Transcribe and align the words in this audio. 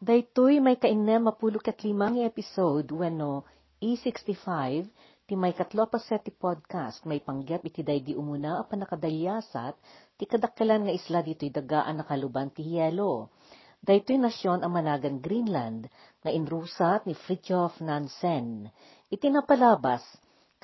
Daytoy 0.00 0.64
may 0.64 0.80
kainem 0.80 1.28
mapulok 1.28 1.68
at 1.68 1.84
limang 1.84 2.16
episode 2.24 2.88
wano 2.88 3.44
E65 3.84 4.48
ti 5.28 5.36
may 5.36 5.52
katlo 5.52 5.84
pa 5.92 6.00
set 6.00 6.24
podcast 6.40 7.04
may 7.04 7.20
panggap 7.20 7.60
iti 7.68 7.84
day 7.84 8.00
di 8.00 8.16
umuna 8.16 8.56
a 8.56 8.64
panakadalyasat 8.64 9.76
ti 10.16 10.24
kadakkelan 10.24 10.88
nga 10.88 10.96
isla 10.96 11.20
dito'y 11.20 11.52
dagaan 11.52 12.00
nakaluban 12.00 12.48
ti 12.48 12.64
Hielo. 12.64 13.28
Daytoy 13.84 14.16
nasyon 14.16 14.64
ang 14.64 14.72
managan 14.72 15.20
Greenland 15.20 15.92
nga 16.24 16.32
inrusat 16.32 17.04
ni 17.04 17.12
Fridtjof 17.12 17.84
Nansen. 17.84 18.72
Iti 19.12 19.28
napalabas, 19.28 20.00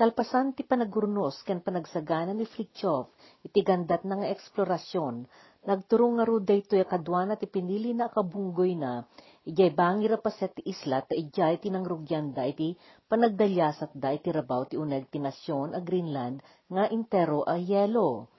kalpasan 0.00 0.56
ti 0.56 0.64
panagurnos 0.64 1.44
ken 1.44 1.60
panagsagana 1.60 2.32
ni 2.32 2.48
Fridtjof 2.48 3.12
iti 3.44 3.60
gandat 3.60 4.00
na 4.08 4.16
nga 4.16 4.32
eksplorasyon 4.32 5.28
Nagturong 5.66 6.22
nga 6.22 6.24
ro 6.30 6.38
daytoy 6.38 6.86
kadwana 6.86 7.34
ti 7.34 7.50
pinili 7.50 7.90
na 7.90 8.06
kabunggoy 8.06 8.78
na, 8.78 9.02
ijay 9.42 9.74
bangir 9.74 10.14
pa 10.22 10.30
set 10.30 10.54
ti 10.54 10.62
isla 10.62 11.02
ta 11.02 11.18
ijay 11.18 11.58
tinangrugyan 11.58 12.30
da 12.30 12.46
iti 12.46 12.78
panagdalyasat 13.10 13.90
da 13.98 14.14
iti 14.14 14.30
rabaw 14.30 14.62
ti 14.70 14.78
uneg 14.78 15.10
ti 15.10 15.18
nasyon 15.18 15.74
a 15.74 15.82
Greenland 15.82 16.38
nga 16.70 16.86
intero 16.86 17.42
a 17.42 17.58
yelo. 17.58 18.30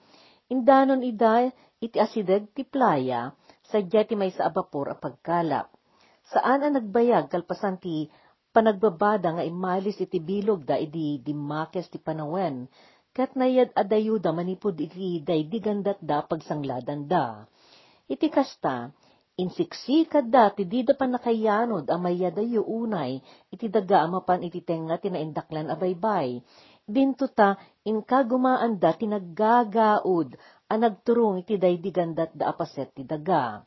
Indanon 0.48 1.04
ida 1.04 1.52
iti 1.84 1.99
asideg 1.99 2.48
ti 2.55 2.63
playa, 2.63 3.35
sadya 3.68 4.07
ti 4.07 4.16
may 4.16 4.32
sa 4.32 4.48
abapor 4.48 4.88
a 4.88 4.96
pagkalap. 4.96 5.68
Saan 6.32 6.63
ang 6.63 6.80
nagbayag 6.80 7.27
kalpasan 7.27 7.76
ti 7.76 8.07
panagbabada 8.55 9.35
nga 9.35 9.44
imalis 9.44 9.99
iti 9.99 10.23
bilog 10.23 10.63
da 10.63 10.80
idi 10.80 11.20
dimakes 11.20 11.91
ti 11.91 11.99
panawen, 11.99 12.71
kat 13.17 13.34
nayad 13.34 13.73
adayuda 13.73 14.30
manipod 14.30 14.77
iti 14.77 15.26
daydigandat 15.26 15.98
da 16.05 16.21
pagsangladan 16.21 17.09
da. 17.09 17.49
Iti 18.05 18.30
kasta, 18.30 18.93
insiksikad 19.41 20.30
da 20.30 20.53
ti 20.53 20.70
di 20.70 20.85
da 20.85 20.93
pa 20.93 21.09
nakayanod 21.09 21.90
amaya 21.90 22.30
unay, 22.62 23.17
iti 23.49 23.73
daga 23.73 24.05
amapan 24.05 24.46
iti 24.46 24.62
tenga 24.62 25.01
tinaindaklan 25.01 25.74
abaybay. 25.74 26.46
Dinto 26.85 27.26
ta, 27.34 27.57
inkagumaan 27.90 28.77
da 28.77 28.93
tinaggagaud, 28.93 30.37
ang 30.70 30.79
nagturong 30.85 31.41
iti 31.41 31.57
daydigandat 31.57 32.37
da 32.37 32.54
apaset 32.54 32.93
ti 32.93 33.02
daga. 33.02 33.65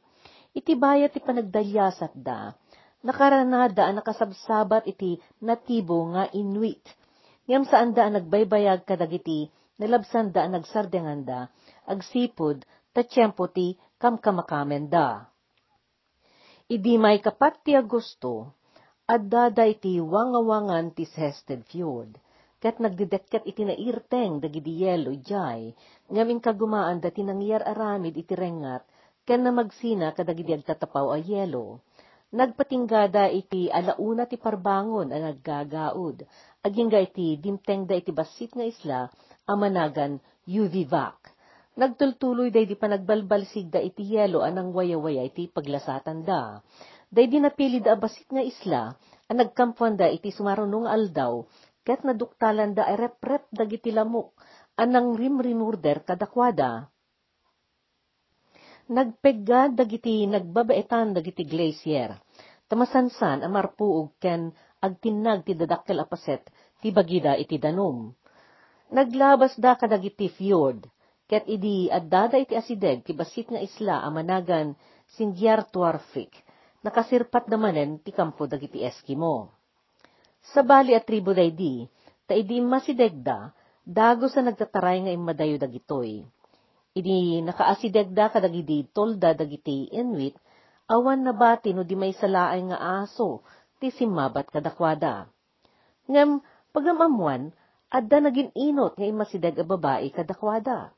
Iti 0.55 0.79
bayat 0.79 1.11
ti 1.11 1.19
panagdalyasat 1.19 2.15
da, 2.15 2.55
nakaranada 3.03 3.91
ang 3.91 3.99
nakasabsabat 3.99 4.87
iti 4.87 5.19
natibo 5.43 6.07
nga 6.15 6.31
Inuit, 6.39 6.87
Ngam 7.51 7.67
saan 7.67 7.91
da 7.99 8.07
nagbaybayag 8.07 8.87
kadagiti, 8.87 9.51
nalabsan 9.83 10.31
da 10.31 10.47
nagsardengan 10.47 11.27
da, 11.27 11.51
agsipod, 11.83 12.63
tatyempo 12.95 13.51
ti 13.51 13.75
kamkamakamen 13.99 14.87
da. 14.87 15.27
Idi 16.71 16.95
may 16.95 17.19
kapat 17.19 17.59
ti 17.67 17.75
Agosto, 17.75 18.55
adda 19.03 19.51
da 19.51 19.67
iti 19.67 19.99
wangawangan 19.99 20.95
ti 20.95 21.03
Sested 21.03 21.67
Fjord, 21.67 22.23
kat 22.63 22.79
nagdidekkat 22.79 23.43
iti 23.43 23.67
nairteng 23.67 24.39
dagidi 24.39 24.87
yelo 24.87 25.11
jay, 25.19 25.75
ngamin 26.07 26.39
kagumaan 26.39 27.03
da 27.03 27.11
tinangyar 27.11 27.67
aramid 27.67 28.15
iti 28.15 28.39
rengat, 28.39 28.87
ken 29.27 29.43
na 29.43 29.51
magsina 29.51 30.15
kadagidi 30.15 30.55
agtatapaw 30.55 31.11
a 31.11 31.19
yelo. 31.19 31.83
Nagpatinggada 32.31 33.27
iti 33.27 33.67
alauna 33.67 34.23
ti 34.31 34.39
parbangon 34.39 35.11
ang 35.11 35.35
naggagaud, 35.35 36.23
aging 36.61 36.93
iti 36.93 37.41
dimteng 37.41 37.89
da 37.89 37.97
iti 37.97 38.13
basit 38.13 38.53
nga 38.53 38.67
isla, 38.69 39.09
amanagan 39.49 40.21
UV-VAC. 40.45 41.19
Nagtultuloy 41.81 42.53
day 42.53 42.69
di 42.69 42.77
pa 42.77 42.91
nagbalbalsig 42.91 43.73
da 43.73 43.81
iti 43.81 44.05
yelo 44.05 44.45
anang 44.45 44.77
waya-waya 44.77 45.25
iti 45.25 45.49
paglasatan 45.49 46.27
da. 46.27 46.61
Day 47.09 47.27
di 47.31 47.41
napili 47.41 47.81
da 47.81 47.97
basit 47.97 48.29
nga 48.29 48.45
isla, 48.45 48.93
ang 49.31 49.39
nagkampuan 49.41 49.97
da 49.97 50.11
iti 50.13 50.29
sumarunong 50.29 50.85
aldaw, 50.85 51.41
ket 51.81 52.05
naduktalan 52.05 52.77
da 52.77 52.93
rep-rep 52.93 53.49
dagiti 53.49 53.89
lamok, 53.95 54.37
anang 54.77 55.17
rimrimurder 55.17 56.05
kadakwada. 56.05 56.91
Nagpegga 58.91 59.71
dagiti 59.71 60.27
nagbabaetan 60.27 61.15
dagiti 61.15 61.47
glacier. 61.47 62.19
Tamasansan 62.67 63.43
ang 63.47 63.53
marpuog 63.55 64.19
ken 64.81 64.89
agtinag 64.89 65.45
ti 65.45 65.53
dadakkel 65.53 66.01
apaset 66.01 66.41
ti 66.81 66.89
bagida 66.89 67.37
iti 67.37 67.61
danom. 67.61 68.17
Naglabas 68.91 69.55
da 69.61 69.77
kadagiti 69.77 70.33
fjord, 70.33 70.89
ket 71.29 71.45
idi 71.47 71.93
addada 71.93 72.41
iti 72.41 72.57
asideg 72.57 73.05
ti 73.05 73.13
basit 73.13 73.53
nga 73.53 73.61
isla 73.61 74.01
a 74.01 74.09
managan 74.09 74.73
Sindyar 75.15 75.69
Tuarfik, 75.69 76.33
nakasirpat 76.83 77.47
namanen 77.53 78.01
ti 78.01 78.11
kampo 78.11 78.49
dagiti 78.49 78.81
Eskimo. 78.81 79.53
Sa 80.41 80.65
bali 80.65 80.97
at 80.97 81.05
tribo 81.05 81.37
daydi, 81.37 81.85
ta 82.25 82.33
idi 82.33 82.59
masidegda, 82.65 83.53
dago 83.85 84.33
sa 84.33 84.41
nagtataray 84.41 85.05
nga 85.05 85.13
imadayo 85.13 85.61
dagitoy 85.61 86.25
Ini 86.91 87.47
nakaasidegda 87.47 88.35
kadagidi 88.35 88.89
tolda 88.91 89.37
dagiti 89.37 89.93
Inuit, 89.95 90.35
awan 90.91 91.23
na 91.23 91.31
bati 91.31 91.71
no 91.71 91.87
di 91.87 91.95
may 91.95 92.11
salaay 92.11 92.67
nga 92.67 93.07
aso, 93.07 93.47
ti 93.81 93.89
simabat 93.89 94.53
kadakwada. 94.53 95.27
Ngem, 96.07 96.45
pagamamuan, 96.71 97.57
adda 97.89 98.21
naging 98.21 98.53
inot 98.53 98.95
nga 99.01 99.07
imasideg 99.09 99.57
a 99.59 99.65
babae 99.65 100.13
kadakwada. 100.13 100.93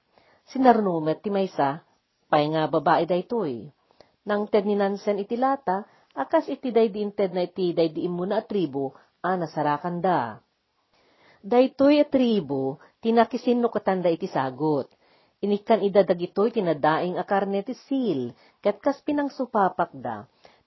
Sinarnumet 0.51 1.23
ti 1.23 1.31
maysa, 1.31 1.87
pay 2.27 2.51
nga 2.51 2.67
babae 2.67 3.07
daytoy. 3.07 3.71
Nang 4.27 4.51
ted 4.51 4.67
ni 4.67 4.75
Nansen 4.75 5.23
iti 5.23 5.39
lata, 5.39 5.87
akas 6.19 6.51
iti 6.51 6.75
day 6.75 6.91
di 6.91 7.01
inted 7.07 7.31
na 7.31 7.47
iti 7.47 7.71
day 7.71 7.95
di 7.95 8.05
imuna 8.05 8.43
a 8.43 8.45
tribo, 8.45 8.93
a 9.23 9.39
nasarakan 9.39 10.03
da. 10.03 10.37
Daytoy 11.43 12.03
a 12.03 12.07
tribo, 12.07 12.83
tinakisin 12.99 13.63
no 13.63 13.71
katanda 13.71 14.11
iti 14.11 14.27
sagot 14.27 14.91
Inikan 15.43 15.83
ida 15.83 16.07
dagitoy 16.07 16.55
tinadaing 16.55 17.19
a 17.19 17.27
karne 17.27 17.67
ti 17.67 17.75
sil, 17.75 18.31
ket 18.63 18.79
kas 18.79 19.03
pinang 19.03 19.27
supapak 19.27 19.91
da, 19.91 20.23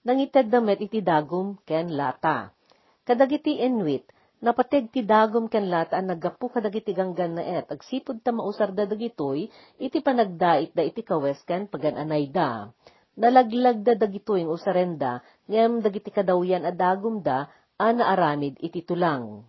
nangited 0.06 0.46
damet 0.46 0.78
iti 0.78 1.02
dagom 1.02 1.58
ken 1.66 1.90
lata. 1.90 2.54
Kadagiti 3.02 3.58
Inuit, 3.58 4.06
napateg 4.38 4.94
ti 4.94 5.02
dagom 5.02 5.50
ken 5.50 5.66
lata 5.66 5.98
ang 5.98 6.14
naggapu 6.14 6.46
kadagiti 6.46 6.94
ganggan 6.94 7.34
na 7.34 7.42
et, 7.42 7.66
agsipod 7.66 8.22
ta 8.22 8.30
mausar 8.30 8.70
da 8.70 8.86
dagitoy, 8.86 9.50
iti 9.82 9.98
panagdait 9.98 10.70
da 10.70 10.86
iti 10.86 11.02
kawes 11.02 11.42
ken 11.42 11.66
pagananay 11.66 12.30
da. 12.30 12.70
Nalaglag 13.18 13.82
da 13.82 13.98
dagitoy 13.98 14.46
ng 14.46 14.54
usarenda, 14.54 15.26
ngem 15.50 15.82
dagiti 15.82 16.14
kadawyan 16.14 16.62
a 16.62 16.70
dagom 16.70 17.26
da, 17.26 17.50
ana 17.74 18.14
aramid 18.14 18.54
iti 18.62 18.86
tulang. 18.86 19.42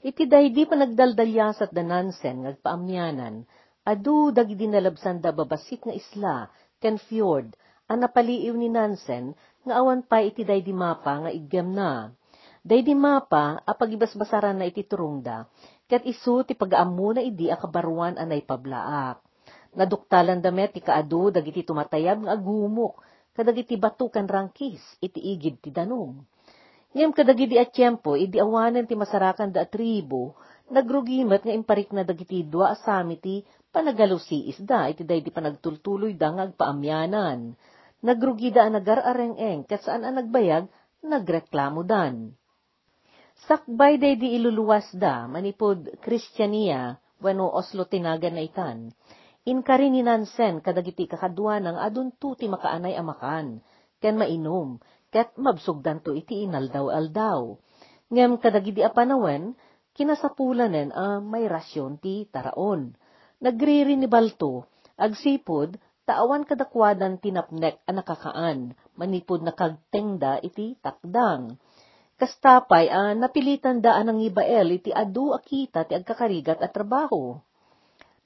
Iti 0.00 0.24
daydi 0.24 0.64
panagdaldalyasat 0.64 1.68
da 1.68 1.84
nansen 1.84 2.48
ngagpaamyanan, 2.48 3.44
Adu 3.82 4.30
dagidi 4.30 4.70
nalabsan 4.70 5.18
da 5.18 5.34
babasit 5.34 5.82
nga 5.82 5.90
isla, 5.90 6.46
ken 6.78 7.02
fjord, 7.02 7.50
ang 7.90 7.98
napaliiw 8.02 8.54
ni 8.54 8.68
Nansen, 8.70 9.34
nga 9.62 9.74
awan 9.78 10.02
pa 10.06 10.22
iti 10.22 10.42
day 10.42 10.62
di 10.62 10.74
mapa 10.74 11.26
nga 11.26 11.30
igyam 11.30 11.70
na. 11.70 12.10
Day 12.62 12.82
di 12.86 12.94
mapa, 12.94 13.58
apagibasbasaran 13.66 14.62
na 14.62 14.70
iti 14.70 14.86
turungda, 14.86 15.50
ket 15.90 16.06
isu 16.06 16.46
ti 16.46 16.54
pagaamu 16.54 17.18
na 17.18 17.22
idi 17.22 17.50
akabaruan 17.50 18.14
anay 18.18 18.46
pablaak. 18.46 19.18
Naduktalan 19.72 20.44
damet 20.44 20.76
ti 20.76 20.80
kaadu 20.84 21.32
dagiti 21.32 21.64
tumatayab 21.64 22.28
nga 22.28 22.32
agumok, 22.36 23.02
kadagiti 23.32 23.80
batukan 23.80 24.28
rangkis, 24.28 24.80
iti 25.00 25.20
igid 25.32 25.64
ti 25.64 25.72
danom. 25.72 26.20
Ngem 26.92 27.10
kadagidi 27.16 27.56
at 27.56 27.72
tiyempo, 27.72 28.20
idi 28.20 28.36
awanan 28.36 28.84
ti 28.84 28.92
masarakan 28.92 29.48
da 29.48 29.64
tribo, 29.64 30.36
nagrugimat 30.68 31.40
nga 31.40 31.56
imparik 31.56 31.88
na 31.96 32.04
dagiti 32.04 32.44
dua 32.44 32.76
asami 32.76 33.16
ti 33.16 33.40
panagalusi 33.72 34.52
isda, 34.52 34.92
iti 34.92 35.00
day 35.00 35.24
di 35.24 35.32
panagtultuloy 35.32 36.12
da 36.20 36.36
nga 36.36 36.44
agpaamyanan. 36.52 37.56
Nagrugida 38.02 38.66
ang 38.66 38.74
nagarareng-eng, 38.74 39.62
kat 39.70 39.86
saan 39.86 40.02
ang 40.02 40.18
nagbayag, 40.18 40.66
nagreklamo 41.06 41.86
dan. 41.86 42.34
Sakbay 43.46 43.98
day 43.98 44.18
di 44.18 44.34
iluluwas 44.38 44.90
da, 44.94 45.30
manipod 45.30 45.86
Kristiyaniya, 46.02 46.98
bueno 47.22 47.46
Oslo 47.46 47.86
tinagan 47.86 48.34
na 48.34 48.42
itan. 48.42 48.90
Inkarininan 49.46 50.26
sen 50.26 50.58
kadagiti 50.58 51.06
kakadwa 51.06 51.62
ng 51.62 51.78
adun 51.78 52.10
ti 52.14 52.46
makaanay 52.50 52.98
amakan, 52.98 53.62
ken 54.02 54.14
mainom, 54.18 54.82
ket 55.10 55.34
mabsugdan 55.38 56.02
to 56.02 56.14
iti 56.14 56.46
inaldaw-aldaw. 56.46 57.54
Ngem 58.10 58.38
kadagidi 58.42 58.82
apanawen, 58.82 59.54
kinasapulanen 59.94 60.90
a 60.90 61.22
may 61.22 61.46
rasyon 61.46 62.02
ti 62.02 62.26
taraon 62.30 62.98
Nagriri 63.42 63.98
ni 63.98 64.06
Balto, 64.06 64.70
agsipod, 64.94 65.74
taawan 66.12 66.44
kadakwadan 66.44 67.16
tinapnek 67.16 67.80
ang 67.88 67.96
nakakaan, 68.04 68.58
manipod 69.00 69.40
nakagtengda 69.40 70.44
iti 70.44 70.76
takdang. 70.84 71.56
Kastapay 72.20 72.92
a 72.92 73.08
ah, 73.08 73.12
napilitan 73.16 73.80
daan 73.80 74.12
ng 74.12 74.20
ibael 74.28 74.76
iti 74.76 74.92
adu 74.92 75.32
akita 75.32 75.88
ti 75.88 75.96
agkakarigat 75.96 76.60
at 76.60 76.76
trabaho. 76.76 77.40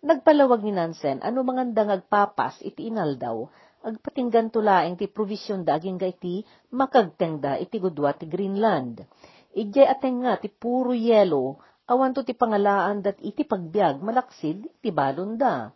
Nagpalawag 0.02 0.66
ni 0.66 0.74
Nansen 0.74 1.22
ano 1.22 1.46
mangandang 1.46 1.94
agpapas 1.94 2.58
iti 2.66 2.90
inaldaw, 2.90 3.46
agpatinggan 3.86 4.50
tulaeng 4.50 4.98
ti 4.98 5.06
provision 5.06 5.62
da 5.62 5.78
aging 5.78 6.02
iti 6.02 6.42
makagteng 6.74 7.38
da 7.38 7.54
iti 7.54 7.78
gudwa 7.78 8.10
ti 8.18 8.26
Greenland. 8.26 9.06
Ije 9.54 9.86
ateng 9.86 10.26
nga 10.26 10.42
ti 10.42 10.50
puro 10.50 10.90
yelo, 10.90 11.62
awan 11.86 12.10
to 12.18 12.26
ti 12.26 12.34
pangalaan 12.34 12.98
dat 12.98 13.22
iti 13.22 13.46
pagbiag 13.46 14.02
malaksid 14.02 14.82
ti 14.82 14.90
balon 14.90 15.38
da. 15.38 15.70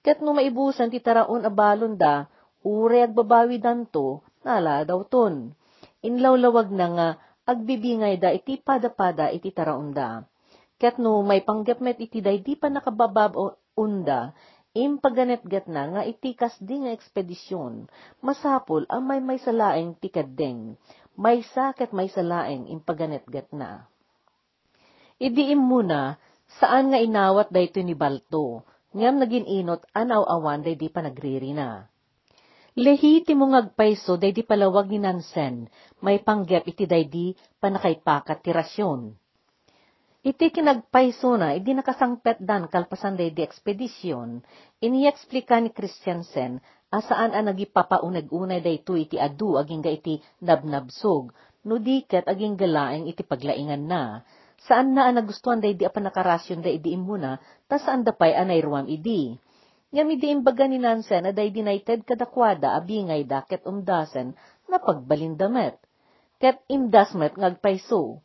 Ket 0.00 0.24
no 0.24 0.32
maibusan 0.32 0.88
ti 0.88 1.04
taraon 1.04 1.44
a 1.44 1.52
balon 1.52 2.00
da, 2.00 2.24
ure 2.64 3.04
agbabawi 3.04 3.60
danto, 3.60 4.24
nala 4.44 4.84
daw 4.88 5.04
ton. 5.04 5.52
Inlawlawag 6.00 6.72
na 6.72 6.86
nga, 6.96 7.08
agbibingay 7.44 8.16
da 8.16 8.32
iti 8.32 8.56
pada-pada 8.56 9.28
iti 9.28 9.52
taraon 9.52 9.92
da. 9.92 10.24
Ket 10.80 10.96
no 10.96 11.20
may 11.20 11.44
panggapmet 11.44 12.00
iti 12.00 12.24
day 12.24 12.40
di 12.40 12.56
pa 12.56 12.72
nakababab 12.72 13.36
unda, 13.76 14.32
impaganetgat 14.72 15.68
na 15.68 15.82
nga 15.92 16.02
itikas 16.06 16.56
di 16.62 16.80
nga 16.80 16.96
ekspedisyon, 16.96 17.90
masapol 18.24 18.88
ang 18.88 19.04
may 19.04 19.20
may 19.20 19.36
salaeng 19.36 19.98
tikaddeng, 19.98 20.80
may 21.18 21.44
sakit 21.44 21.92
may 21.92 22.08
salaeng 22.08 22.70
impaganetgat 22.70 23.52
na. 23.52 23.84
Idiim 25.20 25.60
muna, 25.60 26.16
saan 26.56 26.94
nga 26.94 26.98
inawat 27.02 27.52
dayto 27.52 27.84
ni 27.84 27.92
Balto, 27.92 28.64
ngam 28.90 29.22
naging 29.22 29.46
inot 29.46 29.86
anaw 29.94 30.26
awan 30.26 30.66
day 30.66 30.74
di 30.74 30.90
pa 30.90 31.02
nagririna. 31.02 31.86
Lehitimo 32.78 33.50
ngagpayso 33.50 34.14
day 34.18 34.30
di 34.30 34.46
palawag 34.46 34.90
ni 34.90 35.02
Nansen, 35.02 35.66
may 36.02 36.22
panggap 36.22 36.66
iti 36.70 36.86
day 36.86 37.06
di 37.06 37.34
panakaipakat 37.58 38.38
ti 38.46 38.50
rasyon. 38.54 39.14
Iti 40.20 40.52
kinagpayso 40.52 41.32
na, 41.40 41.56
idi 41.56 41.72
nakasangpet 41.72 42.44
dan 42.44 42.68
kalpasan 42.68 43.16
day 43.16 43.32
di 43.32 43.40
ekspedisyon, 43.40 44.44
iniexplika 44.84 45.56
ni 45.58 45.72
Christiansen 45.72 46.60
asaan 46.90 47.32
ang 47.32 47.48
nagipapaunag-unay 47.48 48.60
day 48.60 48.82
to 48.82 48.98
iti 48.98 49.16
adu 49.16 49.56
aging 49.56 49.80
ga 49.80 49.94
iti 49.94 50.18
nabnabsog, 50.42 51.30
no 51.64 51.74
diket 51.78 52.26
aging 52.26 52.58
galaeng 52.58 53.06
iti 53.06 53.22
paglaingan 53.22 53.86
na. 53.86 54.26
Saan 54.60 54.92
na 54.92 55.08
ang 55.08 55.16
nagustuhan 55.16 55.62
day 55.62 55.72
di 55.72 55.88
apan 55.88 56.12
nakarasyon 56.12 56.60
day 56.60 56.76
di 56.76 56.92
imuna, 56.92 57.40
ta 57.70 57.78
saan 57.78 58.02
da 58.02 58.10
pa'y 58.10 58.34
anay 58.34 58.58
ruam 58.66 58.90
idi. 58.90 59.38
Ngam 59.94 60.08
idi 60.10 60.26
imbaga 60.34 60.66
ni 60.66 60.82
Nansen 60.82 61.22
na 61.22 61.30
day 61.30 61.54
dinited 61.54 62.02
kadakwada 62.02 62.74
abingay 62.78 63.22
daket 63.22 63.62
umdasen 63.70 64.34
na 64.70 64.82
pagbalindamet. 64.82 65.78
Ket 66.42 66.58
imdasmet 66.66 67.38
ngagpayso 67.38 68.18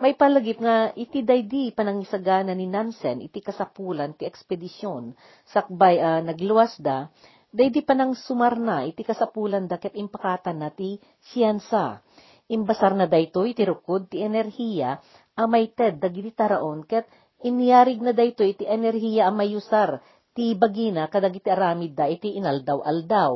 may 0.00 0.16
palagip 0.16 0.56
nga 0.64 0.96
iti 0.96 1.20
daydi 1.20 1.76
panangisagana 1.76 2.56
ni 2.56 2.64
Nansen 2.64 3.20
iti 3.20 3.44
kasapulan 3.44 4.16
ti 4.16 4.24
ekspedisyon 4.24 5.12
sakbay 5.44 6.00
uh, 6.00 6.24
nagluwas 6.24 6.80
da 6.80 7.12
daydi 7.52 7.84
panang 7.84 8.16
sumarna 8.16 8.88
iti 8.88 9.04
kasapulan 9.04 9.68
da 9.68 9.76
ket 9.76 9.92
impakatan 9.92 10.64
na 10.64 10.72
ti 10.72 10.96
siyansa. 11.28 12.00
Imbasar 12.48 12.96
na 12.96 13.06
dayto 13.06 13.44
iti 13.44 13.60
rukod 13.60 14.08
ti 14.08 14.24
enerhiya 14.24 14.96
a 15.36 15.44
may 15.44 15.68
ted 15.68 16.00
dagiti 16.00 16.32
taraon 16.32 16.80
ket 16.88 17.04
iniyarig 17.44 18.00
na 18.04 18.12
dayto 18.12 18.44
iti 18.44 18.64
enerhiya 18.68 19.28
a 19.28 19.32
mayusar 19.32 20.00
ti 20.36 20.54
bagina 20.54 21.08
kadagiti 21.10 21.50
aramid 21.50 21.92
da 21.96 22.06
iti 22.06 22.36
inaldaw-aldaw. 22.38 23.34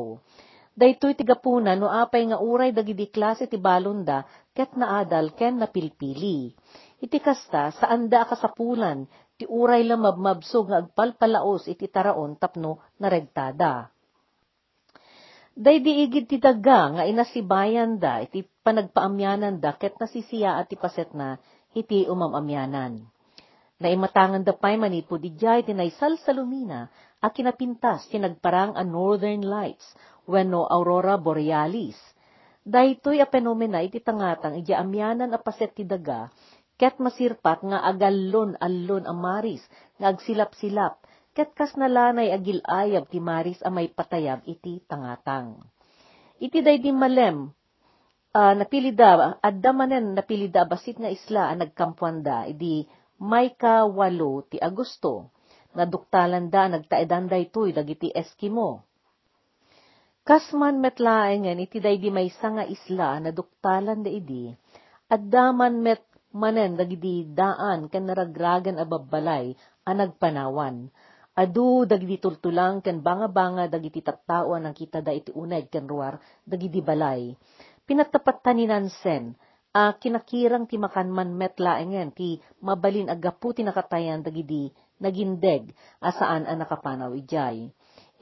Daytoy 0.75 1.15
ti 1.15 1.23
gapuna 1.23 1.71
no 1.79 1.87
apay 1.87 2.27
nga 2.27 2.43
uray 2.43 2.75
dagiti 2.75 3.07
klase 3.07 3.47
ti 3.47 3.55
balonda 3.55 4.27
ket 4.51 4.75
naadal 4.75 5.31
ken 5.31 5.55
napilpili. 5.55 6.51
Iti 6.99 7.17
kasta, 7.23 7.71
saan 7.71 8.11
da 8.11 8.27
kasapulan, 8.27 9.07
ti 9.39 9.47
uray 9.47 9.87
lamabmabsog 9.87 10.71
nga 10.71 10.83
agpalpalaos 10.83 11.71
iti 11.71 11.87
taraon 11.87 12.35
tapno 12.35 12.83
naregtada. 12.99 13.87
Day 15.55 15.79
di 15.79 16.03
igid 16.03 16.27
ti 16.27 16.35
daga 16.35 16.91
nga 16.99 17.03
inasibayan 17.07 17.95
da 17.95 18.19
iti 18.19 18.43
panagpaamyanan 18.43 19.63
da 19.63 19.79
ket 19.79 19.95
nasisiya 19.95 20.59
at 20.59 20.67
ti 20.67 20.75
paset 20.75 21.15
na 21.15 21.39
iti 21.71 22.03
umamamyanan. 22.03 23.14
Naimatangan 23.79 24.47
da 24.47 24.55
pa'y 24.55 24.79
manipo 24.79 25.19
di 25.19 25.35
jay 25.35 25.63
tinaysal 25.67 26.15
sa 26.21 26.31
a 27.25 27.27
kinapintas 27.31 28.07
tinagparang 28.07 28.77
a 28.79 28.83
northern 28.87 29.43
lights 29.43 29.87
wenno 30.27 30.63
aurora 30.63 31.19
borealis 31.19 31.99
Daytoy 32.65 33.21
a 33.21 33.29
fenomena 33.29 33.77
iti 33.85 34.01
tangatang 34.01 34.57
iti 34.57 34.73
amyanan 34.73 35.29
a 35.29 35.37
paset 35.37 35.69
ti 35.77 35.85
daga, 35.85 36.33
ket 36.81 36.97
masirpat 36.97 37.61
nga 37.61 37.85
agallon 37.85 38.57
allon 38.57 39.05
a 39.05 39.13
maris, 39.13 39.61
nga 40.01 40.09
agsilap-silap, 40.09 40.97
ket 41.37 41.53
kas 41.53 41.77
nalanay 41.77 42.33
agilayab 42.33 43.05
ti 43.05 43.21
maris 43.21 43.61
a 43.61 43.69
may 43.69 43.85
patayab 43.93 44.41
iti 44.49 44.81
tangatang. 44.89 45.61
Iti 46.41 46.65
day 46.65 46.81
di 46.81 46.89
malem, 46.89 47.53
uh, 48.33 48.53
napilida, 48.57 49.37
adda 49.45 49.69
manen 49.69 50.17
napilida 50.17 50.65
basit 50.65 50.97
nga 50.97 51.13
isla 51.13 51.53
a 51.53 51.55
nagkampuanda, 51.61 52.49
idi 52.49 52.81
may 53.19 53.55
ka 53.55 53.87
walo 53.87 54.43
ti 54.49 54.59
Agosto, 54.59 55.31
naduktalan 55.75 56.51
da 56.51 56.67
nagtaedan 56.67 57.31
daytoy 57.31 57.71
dagiti 57.71 58.11
Eskimo 58.11 58.83
Kasman 60.25 60.81
metlaengen 60.81 61.61
iti 61.61 61.77
daydi 61.77 62.09
may 62.09 62.33
nga 62.33 62.65
isla 62.65 63.21
na 63.21 63.29
duktalan 63.29 64.01
da 64.01 64.09
idi, 64.09 64.49
at 65.05 65.21
daman 65.21 65.85
met 65.85 66.01
manen 66.33 66.73
dagidi 66.73 67.29
daan 67.29 67.93
ken 67.93 68.09
naragragan 68.09 68.81
a 68.81 68.89
babbalay 68.89 69.53
a 69.85 69.91
nagpanawan. 69.93 70.89
Adu 71.37 71.85
dagidi 71.85 72.17
tultulang 72.17 72.81
ken 72.81 73.05
banga-banga 73.05 73.69
dagiti 73.69 74.01
tattao 74.01 74.57
ang 74.57 74.73
kita 74.73 75.05
da 75.05 75.13
iti 75.13 75.29
unay 75.29 75.69
ken 75.69 75.85
ruar 75.85 76.17
dagidi 76.41 76.81
balay. 76.81 77.37
Pinatapat 77.85 78.41
ni 78.57 78.65
Nansen, 78.65 79.37
a 79.75 79.91
kinakirang 79.99 80.71
ti 80.71 80.79
makanman 80.79 81.35
metlaengen 81.35 82.15
ti 82.15 82.39
mabalin 82.63 83.11
agapu 83.11 83.51
ti 83.51 83.61
nakatayan 83.67 84.23
dagidi 84.23 84.71
nagindeg 85.03 85.75
asaan 85.99 86.47
a 86.47 86.53
nakapanaw 86.55 87.11
ijay 87.11 87.67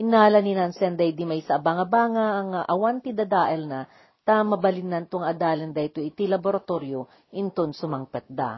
Inala 0.02 0.42
ni 0.42 0.58
Nansenday 0.58 1.14
di 1.14 1.22
may 1.22 1.46
sa 1.46 1.62
abanga-banga 1.62 2.26
ang 2.42 2.50
awan 2.66 2.98
ti 2.98 3.14
dadael 3.14 3.70
na 3.70 3.86
ta 4.26 4.42
mabalinan 4.42 5.06
tong 5.06 5.22
adalan 5.22 5.70
da 5.70 5.86
ito 5.86 6.02
iti 6.02 6.26
laboratorio 6.26 7.06
inton 7.30 7.78
sumangpet 7.78 8.26
da. 8.26 8.58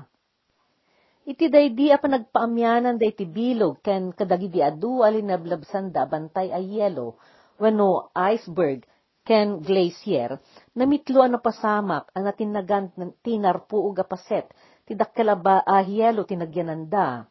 Iti 1.28 1.52
day 1.52 1.76
di 1.76 1.92
apa 1.92 2.08
nagpaamyanan 2.08 2.96
da 2.96 3.06
iti 3.10 3.28
bilog 3.28 3.84
ken 3.84 4.16
kadagidi 4.16 4.64
adu 4.64 5.04
alinablabsan 5.04 5.92
da 5.92 6.08
bantay 6.08 6.56
ay 6.56 6.80
yelo 6.80 7.20
wano 7.60 8.14
iceberg 8.16 8.88
ken 9.27 9.60
glacier 9.66 10.38
namitlo 10.77 11.25
ano 11.25 11.42
pasamak 11.42 12.13
ang 12.13 12.30
natinagan 12.30 12.94
tinarpu 13.25 13.82
uga 13.89 14.05
paset 14.05 14.46
ti 14.86 14.94
dakkel 14.94 15.34
ba 15.41 15.65
ah, 15.65 15.82
yelo 15.82 16.24
tinagyanan 16.29 16.86
da 16.86 17.25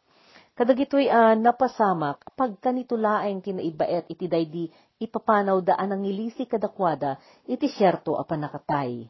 Kadagitoy 0.55 1.11
uh, 1.11 1.35
napasamak, 1.35 2.31
pagka 2.31 2.71
nitulaeng 2.71 3.43
kinaibaet 3.43 4.07
iti 4.07 4.31
daydi 4.31 4.71
ipapanaw 5.03 5.59
daan 5.59 5.91
ang 5.91 6.07
ilisi 6.07 6.47
kadakwada, 6.47 7.19
iti 7.43 7.67
syerto 7.67 8.15
apan 8.15 8.47
nakatay. 8.47 9.03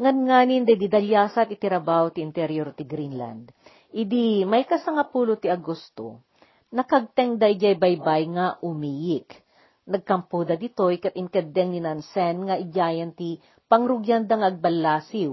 Ngan 0.00 0.16
nganin 0.24 0.64
day 0.64 0.80
dalyasat 0.80 1.52
iti 1.52 1.68
rabaw 1.68 2.08
ti 2.08 2.24
interior 2.24 2.72
ti 2.72 2.88
Greenland. 2.88 3.52
Idi 3.92 4.48
may 4.48 4.64
kasangapulo 4.64 5.36
ti 5.36 5.52
Agosto, 5.52 6.24
nakagteng 6.72 7.36
dayjay 7.36 7.76
baybay 7.76 8.24
nga 8.32 8.56
umiyik. 8.64 9.43
Nagkampo 9.84 10.48
da 10.48 10.56
ditoy 10.56 10.96
kat 10.96 11.12
inkadeng 11.12 11.76
ni 11.76 11.80
Nansen 11.84 12.48
nga 12.48 12.56
ijayan 12.56 13.12
ti 13.12 13.36
pangrugyan 13.68 14.24
da 14.24 14.40
agbalasiw, 14.40 15.32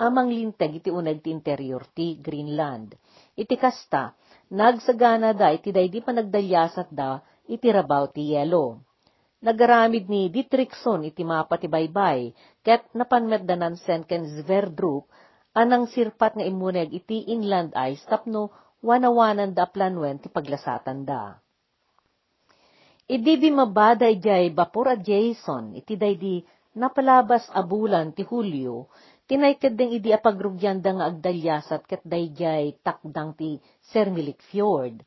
amang 0.00 0.32
linteg 0.32 0.80
iti 0.80 0.88
unag 0.88 1.20
ti 1.20 1.28
interior 1.28 1.84
ti 1.92 2.16
Greenland 2.16 2.96
iti 3.40 3.56
kasta, 3.56 4.12
nagsagana 4.52 5.32
da 5.32 5.48
iti 5.52 5.72
daydi 5.72 6.04
pa 6.04 6.12
nagdalyasat 6.12 6.88
da 6.92 7.20
iti 7.48 7.68
rabaw 7.72 8.08
ti 8.12 8.36
yelo. 8.36 8.84
Nagaramid 9.40 10.12
ni 10.12 10.28
Dietrichson 10.28 11.08
iti 11.08 11.24
mapa 11.24 11.56
ti 11.56 11.64
baybay, 11.64 12.36
ket 12.60 12.92
napanmet 12.92 13.48
danan 13.48 13.80
sen 13.80 14.04
ken 14.04 14.28
Sverdrup, 14.28 15.08
anang 15.56 15.88
sirpat 15.88 16.36
nga 16.36 16.44
imuneg 16.44 16.92
iti 16.92 17.24
inland 17.32 17.72
ice 17.88 18.04
tapno 18.04 18.52
wanawanan 18.84 19.56
da 19.56 19.64
planwen 19.64 20.20
ti 20.20 20.28
paglasatan 20.28 21.08
da. 21.08 21.40
Idi 23.10 23.50
mabada 23.50 24.06
ijay 24.06 24.54
bapor 24.54 24.86
a 24.94 24.96
Jason, 24.96 25.74
iti 25.74 25.98
daydi 25.98 26.46
napalabas 26.78 27.50
abulan 27.50 28.14
ti 28.14 28.22
Hulyo, 28.22 28.86
Tinaykad 29.30 29.78
ding 29.78 29.94
idi 29.94 30.10
apagrugyan 30.10 30.82
da 30.82 30.90
nga 30.90 31.06
agdalyasat 31.06 31.86
ket 31.86 32.02
dayjay 32.02 32.74
takdang 32.82 33.30
ti 33.38 33.62
Sermilik 33.94 34.42
Fjord. 34.50 35.06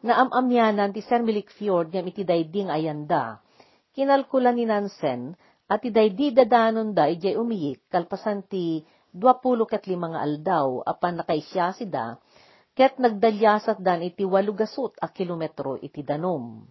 Naamamyanan 0.00 0.96
ti 0.96 1.04
Sermilik 1.04 1.52
Fjord 1.52 1.92
ngam 1.92 2.08
iti 2.08 2.24
dayding 2.24 2.72
ayanda. 2.72 3.44
Kinalkulan 3.92 4.56
ni 4.56 4.64
Nansen 4.64 5.36
at 5.68 5.84
ti 5.84 5.92
daydi 5.92 6.32
dadanon 6.32 6.96
da 6.96 7.12
ijay 7.12 7.36
umiyik 7.36 7.84
kalpasan 7.92 8.40
ti 8.48 8.80
20 9.12 9.68
ket 9.68 9.84
lima 9.84 10.16
nga 10.16 10.24
aldaw 10.24 10.80
apan 10.88 11.20
nakaisya 11.20 11.76
si 11.76 11.84
da 11.84 12.16
ket 12.72 12.96
nagdalyasat 12.96 13.84
dan 13.84 14.00
iti 14.00 14.24
walugasot 14.24 14.96
a 14.96 15.12
kilometro 15.12 15.76
iti 15.76 16.00
danom. 16.00 16.64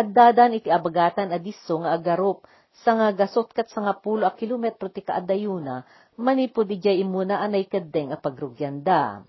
Addadan 0.00 0.56
iti 0.56 0.72
abagatan 0.72 1.28
adiso 1.28 1.84
nga 1.84 1.92
agarop 1.92 2.48
sa 2.80 2.96
nga 2.96 3.12
gasot 3.12 3.52
kat 3.52 3.68
sa 3.68 3.84
nga 3.84 3.94
pulo 4.00 4.24
a 4.24 4.32
kilometro 4.32 4.88
ti 4.88 5.04
kaadayuna, 5.04 5.84
manipo 6.16 6.64
di 6.64 6.80
jay 6.80 7.04
imuna 7.04 7.44
anay 7.44 7.68
kadeng 7.68 8.08
a 8.08 8.16
pagrugyanda. 8.16 9.20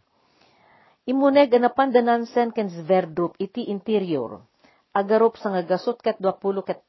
Imuneg 1.12 1.52
anapan 1.52 1.92
danansen 1.92 2.56
ken 2.56 2.72
Sverdrup 2.72 3.36
iti 3.36 3.68
interior. 3.68 4.40
Agarop 4.96 5.36
sa 5.36 5.52
nga 5.52 5.62
gasot 5.68 6.00
kat 6.00 6.24
20 6.24 6.64
kat 6.64 6.80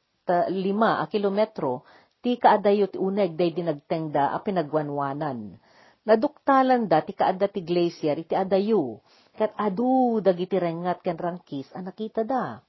lima 0.53 1.03
a 1.03 1.11
kilometro, 1.11 1.83
ti 2.23 2.39
kaadayo 2.39 2.87
ti 2.87 2.95
uneg 2.95 3.35
day 3.35 3.51
dinagtengda 3.51 4.31
a 4.31 4.39
pinagwanwanan. 4.39 5.59
Naduktalan 6.07 6.87
da 6.87 7.03
ti 7.03 7.11
kaadda 7.11 7.51
ti 7.51 7.67
glacier 7.67 8.15
iti 8.15 8.31
adayo, 8.31 9.03
kat 9.35 9.51
adu 9.59 10.23
dagiti 10.23 10.55
rengat 10.55 11.03
ken 11.03 11.19
rangkis 11.19 11.67
a 11.75 11.83
nakita 11.83 12.23
da. 12.23 12.63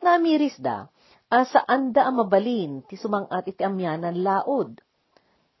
Namiris 0.00 0.56
da, 0.60 0.88
asaan 1.28 1.92
da 1.92 2.08
a 2.08 2.12
mabalin 2.12 2.82
ti 2.88 2.96
sumangat 2.96 3.44
iti 3.48 3.62
amyanan 3.64 4.16
laod. 4.24 4.80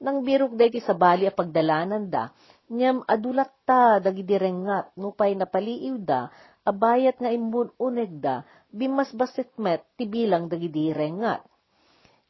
Nang 0.00 0.24
birok 0.24 0.56
da 0.56 0.64
iti 0.64 0.80
sabali 0.80 1.28
a 1.28 1.32
pagdalanan 1.32 2.08
da, 2.08 2.32
Nyam 2.70 3.02
adulat 3.02 3.50
ta 3.66 3.98
dagidi 3.98 4.38
rengat 4.38 4.94
nupay 4.94 5.34
napaliiw 5.34 5.98
da, 6.06 6.30
abayat 6.62 7.18
nga 7.18 7.34
imun 7.34 7.74
uneg 7.82 8.22
da, 8.22 8.46
bimas 8.70 9.10
basit 9.10 9.50
met 9.58 9.82
ti 9.98 10.06
bilang 10.06 10.46
dagidi 10.46 10.94
rengat. 10.94 11.42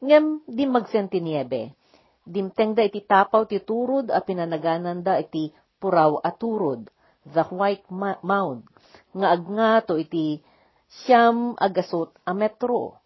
Ngem 0.01 0.41
di 0.49 0.65
magsentiniebe, 0.65 1.77
dimteng 2.25 2.73
da 2.73 2.89
iti 2.89 3.05
tapaw 3.05 3.45
ti 3.45 3.61
turod 3.61 4.09
a 4.09 4.25
pinanaganan 4.25 5.05
da 5.05 5.21
iti 5.21 5.53
puraw 5.77 6.25
a 6.25 6.33
turod, 6.33 6.89
the 7.29 7.45
white 7.53 7.85
mound, 8.25 8.65
nga 9.13 9.37
agnato 9.37 10.01
iti 10.01 10.41
siyam 10.91 11.55
agasot 11.55 12.11
a 12.27 12.35
metro. 12.35 12.99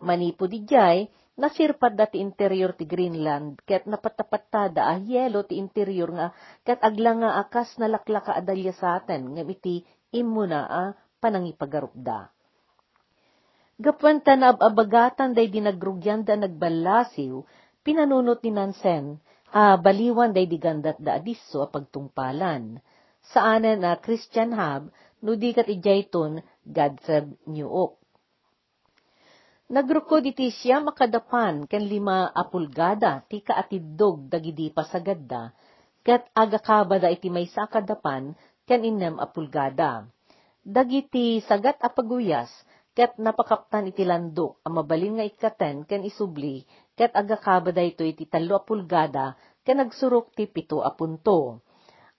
Manipo 0.00 0.48
di 0.48 0.64
jay, 0.64 1.08
nasirpad 1.36 1.92
da 1.96 2.08
ti 2.08 2.20
interior 2.20 2.72
ti 2.72 2.88
Greenland, 2.88 3.60
ket 3.68 3.84
napatapatada 3.84 4.88
a 4.88 4.96
hielo 4.96 5.44
ti 5.44 5.60
interior 5.60 6.12
nga, 6.12 6.28
ket 6.64 6.80
agla 6.80 7.12
nga 7.20 7.30
akas 7.44 7.76
nalaklaka 7.76 8.32
adalya 8.36 8.72
sa 8.72 8.96
atin, 9.00 9.36
ngam 9.36 9.48
iti 9.52 9.84
imuna 10.12 10.60
a 10.68 10.82
panangipagarupda. 11.20 12.32
Gapwenta 13.76 14.32
na 14.40 14.56
abagatan 14.56 15.36
day 15.36 15.52
dinagrugyan 15.52 16.24
da 16.24 16.32
nagbalasiw, 16.40 17.44
pinanunot 17.84 18.40
ni 18.40 18.52
Nansen, 18.56 19.20
a 19.52 19.76
baliwan 19.76 20.32
day 20.32 20.48
digandat 20.48 20.96
da 20.96 21.20
adiso 21.20 21.60
a 21.60 21.68
pagtungpalan. 21.68 22.80
Saanan 23.26 23.84
na 23.84 24.00
Christian 24.00 24.56
Hub, 24.56 24.88
no 25.24 25.32
di 25.38 25.56
kat 25.56 25.68
ijayton, 25.70 26.44
Godfred 26.66 27.32
Newok. 27.48 27.96
Nagrukod 29.66 30.22
iti 30.22 30.54
siya 30.54 30.78
makadapan 30.78 31.66
ken 31.66 31.90
lima 31.90 32.30
apulgada 32.30 33.26
ti 33.26 33.42
kaatidog 33.42 34.30
dagidi 34.30 34.70
pasagadda 34.70 35.50
ket 36.06 36.30
agakabada 36.38 37.10
iti 37.10 37.26
may 37.34 37.50
sakadapan 37.50 38.30
ken 38.62 38.86
inem 38.86 39.18
apulgada. 39.18 40.06
Dagiti 40.62 41.42
sagat 41.42 41.82
apaguyas 41.82 42.46
ket 42.94 43.18
napakaptan 43.18 43.90
iti 43.90 44.06
landok 44.06 44.62
a 44.62 44.70
mabalin 44.70 45.18
nga 45.18 45.26
ikaten 45.26 45.82
ken 45.82 46.06
isubli 46.06 46.62
ket 46.94 47.10
agakabada 47.10 47.82
ito 47.82 48.06
iti 48.06 48.22
talo 48.30 48.62
apulgada 48.62 49.34
ken 49.66 49.82
nagsurok 49.82 50.30
ti 50.30 50.46
pito 50.46 50.78
apunto. 50.86 51.58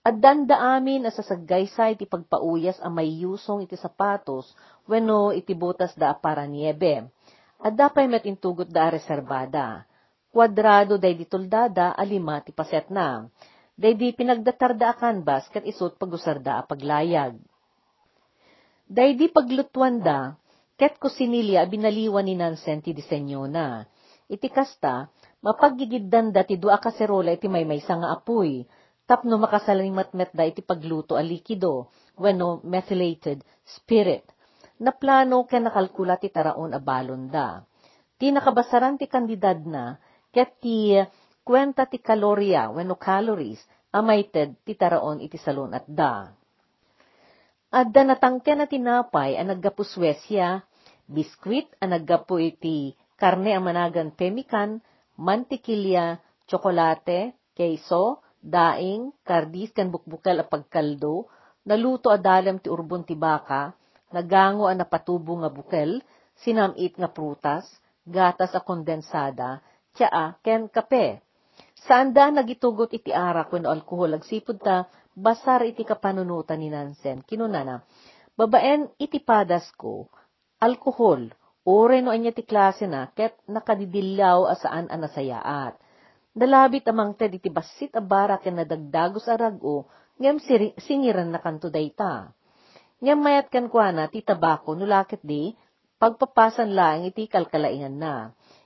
Addanda 0.04 0.56
amin 0.78 1.06
as 1.06 1.18
sasaggaysay 1.18 1.98
iti 1.98 2.06
pagpauyas 2.06 2.78
a 2.82 2.88
may 2.88 3.10
yusong 3.22 3.66
iti 3.66 3.74
sapatos 3.74 4.54
wenno 4.86 5.34
iti 5.34 5.52
botas 5.58 5.92
da 5.98 6.14
para 6.14 6.46
niebe 6.46 7.10
Adda 7.58 7.90
pay 7.90 8.06
met 8.06 8.22
intugot 8.22 8.70
da 8.70 8.86
reservada. 8.86 9.82
Kwadrado 10.30 10.94
day 10.94 11.18
dituldada 11.18 11.90
alima 11.98 12.38
ti 12.38 12.54
paset 12.54 12.86
na. 12.86 13.26
Day 13.74 13.98
di 13.98 14.14
pinagdatarda 14.14 14.86
a 14.90 14.94
canvas 14.94 15.50
kat 15.50 15.66
isot 15.66 15.98
pagusarda 15.98 16.62
a 16.62 16.62
paglayag. 16.62 17.34
Day 18.86 19.18
di 19.18 19.26
paglutuan 19.26 19.98
da, 19.98 20.38
ket 20.78 21.02
kusinilya 21.02 21.66
binaliwan 21.66 22.30
ni 22.30 22.38
Nansen 22.38 22.78
ti 22.78 22.94
disenyo 22.94 23.50
na. 23.50 23.82
Iti 24.30 24.46
kasta, 24.46 25.10
mapagigiddan 25.42 26.30
da 26.30 26.46
ti 26.46 26.54
dua 26.62 26.78
kaserola 26.78 27.34
iti 27.34 27.50
may 27.50 27.66
may 27.66 27.82
nga 27.82 28.14
apoy, 28.14 28.62
tapno 29.08 29.40
makasaling 29.40 29.96
matmet 29.96 30.28
da 30.36 30.44
iti 30.44 30.60
pagluto 30.60 31.16
a 31.16 31.24
likido, 31.24 31.88
wenno 32.20 32.60
methylated 32.60 33.40
spirit 33.64 34.28
na 34.78 34.92
plano 34.92 35.48
ken 35.48 35.64
nakalkula 35.64 36.20
ti 36.20 36.28
taraon 36.28 36.76
a 36.76 36.80
balon 36.80 37.32
da. 37.32 37.64
Ti 38.20 38.28
nakabasaran 38.28 39.00
ti 39.00 39.08
kandidad 39.08 39.64
na, 39.64 39.96
ket 40.28 40.60
ti 40.60 40.92
kwenta 41.40 41.88
ti 41.88 41.98
kalorya 42.04 42.68
wenno 42.68 43.00
calories, 43.00 43.58
amayted 43.96 44.60
ti 44.62 44.76
taraon 44.76 45.24
iti 45.24 45.40
salon 45.40 45.72
at 45.72 45.88
da. 45.88 46.28
Adda 47.68 48.02
natangke 48.04 48.52
na 48.56 48.68
tinapay 48.68 49.36
ang 49.36 49.56
naggapu 49.56 49.84
Swesya, 49.84 50.64
biskwit 51.08 51.68
ang 51.80 51.96
naggapu 51.96 52.40
iti 52.40 52.92
karne 53.16 53.56
ang 53.56 53.66
managan 53.66 54.14
pemikan, 54.14 54.80
mantikilya, 55.18 56.22
tsokolate, 56.46 57.34
keso, 57.52 58.22
daing, 58.42 59.12
kardis 59.26 59.74
kan 59.74 59.90
bukbukal 59.90 60.40
a 60.40 60.46
pagkaldo, 60.46 61.26
naluto 61.66 62.08
adalam 62.08 62.62
ti 62.62 62.70
urbon 62.70 63.04
ti 63.04 63.18
baka, 63.18 63.74
nagango 64.14 64.70
a 64.70 64.74
napatubo 64.74 65.36
nga 65.42 65.50
bukel, 65.52 66.00
sinamit 66.38 66.94
nga 66.96 67.10
prutas, 67.10 67.66
gatas 68.06 68.54
a 68.54 68.60
kondensada, 68.64 69.60
tsaa, 69.92 70.38
ken 70.40 70.70
kape. 70.70 71.20
Saan 71.86 72.14
da 72.14 72.30
nagitugot 72.30 72.90
iti 72.94 73.10
arak 73.14 73.52
when 73.54 73.66
alkohol 73.66 74.14
agsipod 74.14 74.58
ta, 74.62 74.86
basar 75.14 75.66
iti 75.66 75.82
kapanunutan 75.82 76.58
ni 76.62 76.70
Nansen. 76.70 77.26
Kinunana, 77.26 77.82
babaen 78.38 78.90
iti 78.98 79.18
padas 79.18 79.66
ko, 79.74 80.06
alkohol, 80.62 81.30
ore 81.66 81.98
no 82.02 82.14
anya 82.14 82.30
ti 82.30 82.42
klase 82.46 82.86
na, 82.86 83.10
ket 83.14 83.34
nakadidilaw 83.50 84.46
asaan 84.54 84.86
anasayaat. 84.90 85.74
Dalabit 86.36 86.84
amang 86.92 87.16
ted 87.16 87.32
iti 87.32 87.48
basit 87.48 87.96
a 87.96 88.02
bara 88.04 88.36
ken 88.42 88.60
nadagdagos 88.60 89.28
arago, 89.32 89.88
ngem 90.20 90.36
singiran 90.76 91.32
na 91.32 91.40
kanto 91.40 91.72
dayta. 91.72 92.32
Ngam 92.98 93.18
mayat 93.22 93.46
kan 93.48 93.70
kwa 93.70 93.94
na, 93.94 94.10
ti 94.10 94.20
tabako, 94.26 94.74
nulakit 94.74 95.22
di, 95.22 95.54
pagpapasan 96.02 96.74
laeng 96.74 97.06
iti 97.06 97.30
kalkalaingan 97.30 97.96
na. 97.96 98.14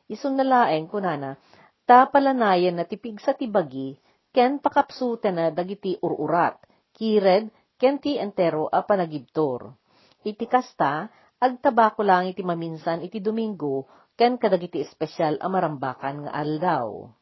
Isun 0.09 0.41
na 0.41 0.45
laeng 0.45 0.89
kunana, 0.89 1.37
ta 1.85 2.09
palanayan 2.09 2.81
na 2.81 2.85
tipig 2.89 3.21
sa 3.21 3.37
tibagi, 3.37 4.01
ken 4.33 4.57
pakapsuta 4.57 5.29
na 5.29 5.53
dagiti 5.53 6.01
ururat, 6.01 6.57
kired, 6.97 7.53
ken 7.77 8.01
ti 8.01 8.17
entero 8.17 8.73
a 8.73 8.81
panagibtor. 8.81 9.77
Iti 10.25 10.49
kasta, 10.49 11.13
agtabako 11.37 12.01
lang 12.01 12.33
iti 12.33 12.41
maminsan 12.41 13.05
iti 13.05 13.21
Domingo, 13.21 13.85
ken 14.17 14.41
kadagiti 14.41 14.81
espesyal 14.81 15.37
a 15.41 15.47
marambakan 15.53 16.25
nga 16.25 16.33
aldaw. 16.41 17.13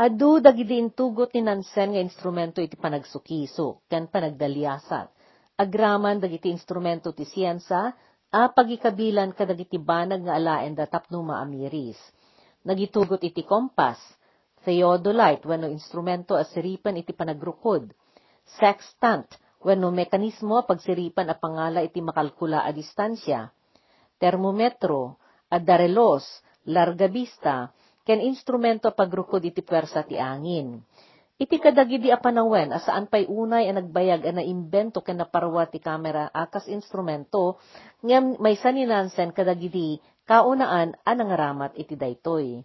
Adu 0.00 0.40
dagiti 0.40 0.80
intugot 0.80 1.28
ni 1.36 1.44
Nansen 1.44 1.92
nga 1.92 2.00
instrumento 2.00 2.64
iti 2.64 2.80
panagsukiso, 2.80 3.84
ken 3.84 4.08
panagdalyasat 4.08 5.12
agraman 5.60 6.16
dagiti 6.24 6.48
instrumento 6.48 7.12
ti 7.12 7.28
siyensa, 7.28 7.92
a 8.32 8.48
pagikabilan 8.48 9.36
kadagiti 9.36 9.76
banag 9.76 10.24
nga 10.24 10.40
alaen 10.40 10.72
da 10.72 10.88
tapno 10.88 11.20
maamiris. 11.20 12.00
Nagitugot 12.64 13.20
iti 13.20 13.44
kompas, 13.44 14.00
theodolite 14.64 15.44
wenno 15.44 15.68
instrumento 15.68 16.32
a 16.38 16.48
siripan 16.48 16.96
iti 16.96 17.12
panagrukod, 17.12 17.92
sextant 18.56 19.28
wenno 19.60 19.92
mekanismo 19.92 20.64
pagsiripan 20.64 21.28
a 21.28 21.36
pangala 21.36 21.84
iti 21.84 22.00
makalkula 22.00 22.64
a 22.64 22.70
distansya, 22.72 23.52
termometro, 24.16 25.20
a 25.52 25.60
darelos, 25.60 26.24
larga 26.70 27.10
vista, 27.10 27.68
ken 28.04 28.20
instrumento 28.24 28.90
pagrukod 28.92 29.44
iti 29.44 29.60
pwersa 29.60 30.04
ti 30.04 30.16
angin. 30.16 30.80
Iti 31.40 31.56
kadagidi 31.56 32.12
a 32.12 32.20
panawen, 32.20 32.68
asaan 32.68 33.08
pay 33.08 33.24
unay 33.24 33.72
ang 33.72 33.80
nagbayag 33.80 34.28
ang 34.28 34.36
naimbento 34.44 35.00
ken 35.00 35.24
naparwa 35.24 35.64
ti 35.64 35.80
kamera 35.80 36.28
akas 36.36 36.68
instrumento, 36.68 37.56
ngem 38.04 38.36
may 38.36 38.60
saninansen 38.60 39.32
kadagidi 39.32 40.04
kaunaan 40.28 41.00
ang 41.00 41.16
nangaramat 41.16 41.72
iti 41.80 41.96
daytoy. 41.96 42.60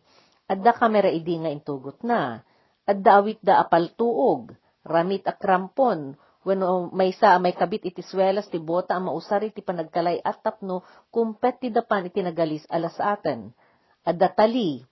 Adda 0.52 0.76
kamera 0.76 1.08
idi 1.08 1.40
nga 1.40 1.50
intugot 1.50 2.04
na. 2.04 2.44
Adda 2.84 3.24
awit 3.24 3.40
da 3.40 3.64
apal 3.64 3.96
tuog, 3.96 4.52
ramit 4.84 5.26
a 5.26 5.34
krampon, 5.34 6.20
wenno 6.46 6.94
may 6.94 7.10
sa 7.18 7.42
may 7.42 7.58
kabit 7.58 7.90
iti 7.90 8.06
swelas 8.06 8.46
ti 8.52 8.62
bota 8.62 8.94
ang 8.94 9.10
mausar 9.10 9.42
iti 9.42 9.66
panagkalay 9.66 10.22
at 10.22 10.46
tapno 10.46 10.86
kumpet 11.10 11.64
ti 11.64 11.74
dapan 11.74 12.06
iti 12.06 12.22
nagalis 12.22 12.68
alas 12.70 13.00
aten. 13.02 13.50
Adda 14.06 14.30
tali, 14.38 14.86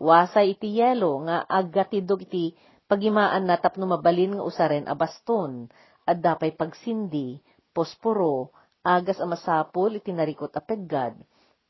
wasay 0.00 0.56
iti 0.56 0.80
yelo 0.80 1.20
nga 1.28 1.44
aggatidog 1.44 2.24
iti 2.24 2.56
Pagimaan 2.90 3.46
na 3.46 3.54
tapno 3.54 3.86
mabalin 3.86 4.34
nga 4.34 4.42
usaren 4.42 4.90
a 4.90 4.98
baston, 4.98 5.70
at 6.02 6.18
dapay 6.18 6.50
pagsindi, 6.58 7.38
posporo, 7.70 8.50
agas 8.82 9.22
a 9.22 9.30
masapol 9.30 9.94
itinarikot 9.94 10.50
a 10.58 10.62
peggad, 10.64 11.14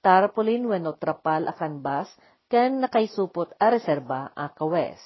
tarpaulin 0.01 0.65
wenno 0.65 0.97
trapal 0.97 1.45
a 1.45 1.53
kanbas, 1.53 2.09
ken 2.49 2.81
nakaisupot 2.81 3.53
a 3.61 3.69
reserba 3.69 4.33
a 4.33 4.49
kawes. 4.49 4.97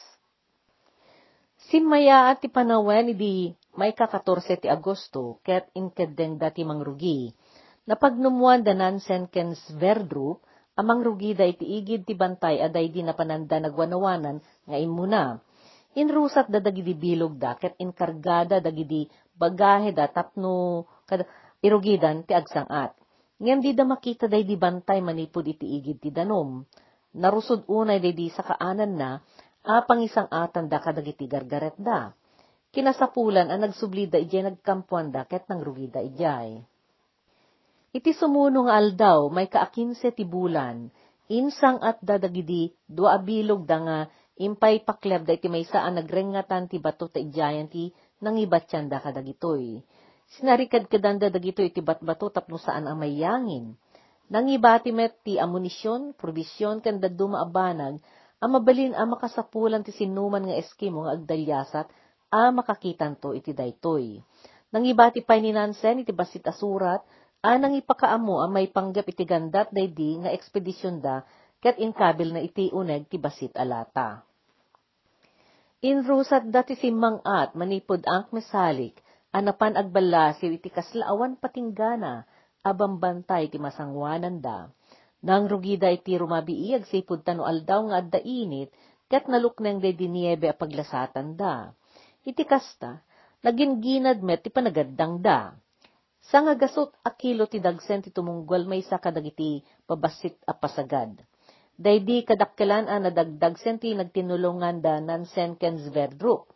Simaya 1.67 2.31
at 2.31 2.39
ti 2.39 2.47
panawen 2.47 3.11
idi 3.11 3.51
may 3.75 3.91
kakatorse 3.91 4.55
ti 4.63 4.71
Agosto, 4.71 5.43
ket 5.43 5.67
inkedeng 5.75 6.39
dati 6.39 6.63
mangrugi. 6.63 7.35
Napagnumuan 7.91 8.63
danan 8.63 9.03
sen 9.03 9.27
ken 9.27 9.59
Sverdrup, 9.59 10.47
amang 10.75 11.01
rugi 11.07 11.35
da 11.39 11.47
iti 11.47 11.63
igid 11.79 12.07
ti 12.07 12.15
bantay 12.15 12.59
aday 12.63 12.91
di 12.91 13.01
napananda 13.03 13.59
nagwanawanan 13.63 14.43
nga 14.67 14.77
imuna. 14.79 15.39
Inrusat 15.95 16.51
da 16.51 16.59
dagidi 16.59 16.99
bilog 16.99 17.39
da, 17.39 17.55
ket 17.55 17.79
inkargada 17.79 18.59
dagidi 18.59 19.07
bagahe 19.39 19.95
da 19.95 20.11
tapno 20.11 20.87
kada, 21.07 21.23
irugidan 21.63 22.27
ti 22.27 22.35
agsangat. 22.35 22.99
Ngem 23.39 23.63
di 23.63 23.71
da 23.79 23.87
makita 23.87 24.27
day 24.27 24.43
di 24.43 24.59
bantay 24.59 24.99
manipod 24.99 25.47
iti 25.47 25.79
igid 25.79 26.03
ti 26.03 26.11
danom. 26.11 26.67
Narusod 27.15 27.71
unay 27.71 28.03
day 28.03 28.11
di 28.11 28.27
sa 28.27 28.43
kaanan 28.43 28.99
na, 28.99 29.23
apang 29.63 30.03
isang 30.03 30.27
atan 30.35 30.67
da 30.67 30.83
kadagiti 30.83 31.31
gargaret 31.31 31.79
da 31.79 32.11
kinasapulan 32.75 33.55
ang 33.55 33.71
nagsubli 33.71 34.11
da 34.11 34.19
ijay 34.19 34.43
nagkampuan 34.43 35.15
da 35.15 35.23
ket 35.31 35.47
nang 35.47 35.63
rugi 35.63 35.87
da 35.87 36.03
ijay. 36.03 36.59
Iti 37.95 38.11
sumunong 38.11 38.67
aldaw 38.67 39.31
may 39.31 39.47
kaakinse 39.47 40.11
ti 40.11 40.27
bulan, 40.27 40.91
insang 41.31 41.79
at 41.79 42.03
dadagidi 42.03 42.75
dua 42.91 43.23
abilog 43.23 43.63
da 43.71 43.79
nga 43.79 43.99
impay 44.35 44.83
pakleb 44.83 45.23
da 45.23 45.39
iti 45.39 45.47
may 45.47 45.63
saan 45.63 46.03
nagrengatan 46.03 46.67
ti 46.67 46.83
bato 46.83 47.07
ta 47.07 47.23
ijayan 47.23 47.71
ti 47.71 47.95
nangibatyan 48.19 48.91
da 48.91 48.99
kadagitoy. 48.99 49.79
Sinarikad 50.27 50.91
kadan 50.91 51.23
da 51.23 51.31
dagitoy 51.31 51.71
iti 51.71 51.87
batbato 51.87 52.35
tapno 52.35 52.59
saan 52.59 52.91
ang 52.91 52.99
mayangin. 52.99 53.79
Nangibati 54.27 54.91
met 54.91 55.23
ti 55.23 55.39
amunisyon, 55.39 56.19
probisyon, 56.19 56.83
kanda 56.83 57.07
dumaabanag, 57.07 58.03
ang 58.43 58.51
mabalin 58.51 58.99
ang 58.99 59.15
makasapulan 59.15 59.87
ti 59.87 59.95
sinuman 59.95 60.43
nga 60.43 60.59
eskimo 60.59 61.07
nga 61.07 61.15
agdalyasat, 61.15 61.87
a 62.35 62.51
makakitan 62.51 63.15
to 63.23 63.39
iti 63.39 63.55
daytoy. 63.55 64.19
Nang 64.75 64.83
ibati 64.83 65.23
pay 65.23 65.39
ni 65.39 65.55
Nansen 65.55 66.03
iti 66.03 66.11
basit 66.11 66.43
asurat, 66.51 67.07
a 67.45 67.61
nang 67.61 67.77
ipakaamo 67.77 68.41
ang 68.41 68.57
may 68.57 68.73
panggap 68.73 69.05
iti 69.05 69.29
gandat 69.29 69.69
daydi 69.69 70.25
nga 70.25 70.33
ekspedisyon 70.33 71.05
da 71.05 71.21
ket 71.61 71.77
inkabil 71.77 72.33
na 72.33 72.41
iti 72.41 72.73
uneg 72.73 73.05
ti 73.13 73.21
basit 73.21 73.53
alata. 73.53 74.25
Inrusat 75.85 76.49
dati 76.49 76.73
si 76.73 76.89
Mangat 76.89 77.53
manipod 77.53 78.01
ang 78.09 78.33
mesalik, 78.33 78.97
anapan 79.37 79.77
agbalasiw 79.77 80.57
iti 80.57 80.73
kaslaawan 80.73 81.37
patinggana, 81.37 82.25
abambantay 82.65 83.53
ti 83.53 83.61
masangwanan 83.61 84.41
da. 84.41 84.73
Nang 85.21 85.45
rugida 85.45 85.93
iti 85.93 86.17
rumabiiag 86.17 86.89
sipud 86.89 87.21
tano 87.29 87.45
aldaw 87.45 87.93
nga 87.93 87.97
adda 88.01 88.21
init, 88.25 88.73
ket 89.13 89.29
nalukneng 89.29 89.85
de 89.85 89.93
diniebe 89.93 90.49
a 90.49 90.57
paglasatan 90.57 91.37
da 91.37 91.77
iti 92.25 92.45
kasta, 92.49 93.05
naging 93.45 93.85
ginad 93.85 94.25
met 94.25 94.41
ti 94.41 94.49
panagaddang 94.49 95.21
da. 95.21 95.53
Sa 96.33 96.41
nga 96.41 96.57
gasot 96.57 96.89
a 97.05 97.13
kilo 97.13 97.45
ti 97.45 97.61
dagsen 97.61 98.01
ti 98.01 98.09
tumunggol 98.09 98.65
may 98.65 98.81
sa 98.81 98.97
kadagiti 98.97 99.61
pabasit 99.85 100.41
a 100.49 100.57
pasagad. 100.57 101.21
Daydi 101.75 102.25
kadakkelan 102.25 102.89
a 102.89 102.97
nadagdag 103.03 103.59
sen 103.61 103.77
ti 103.83 103.93
nagtinulungan 103.93 104.81
da 104.81 105.03
nan 105.05 105.29
sen 105.29 105.59
ken 105.59 105.77
Sverdrup. 105.77 106.49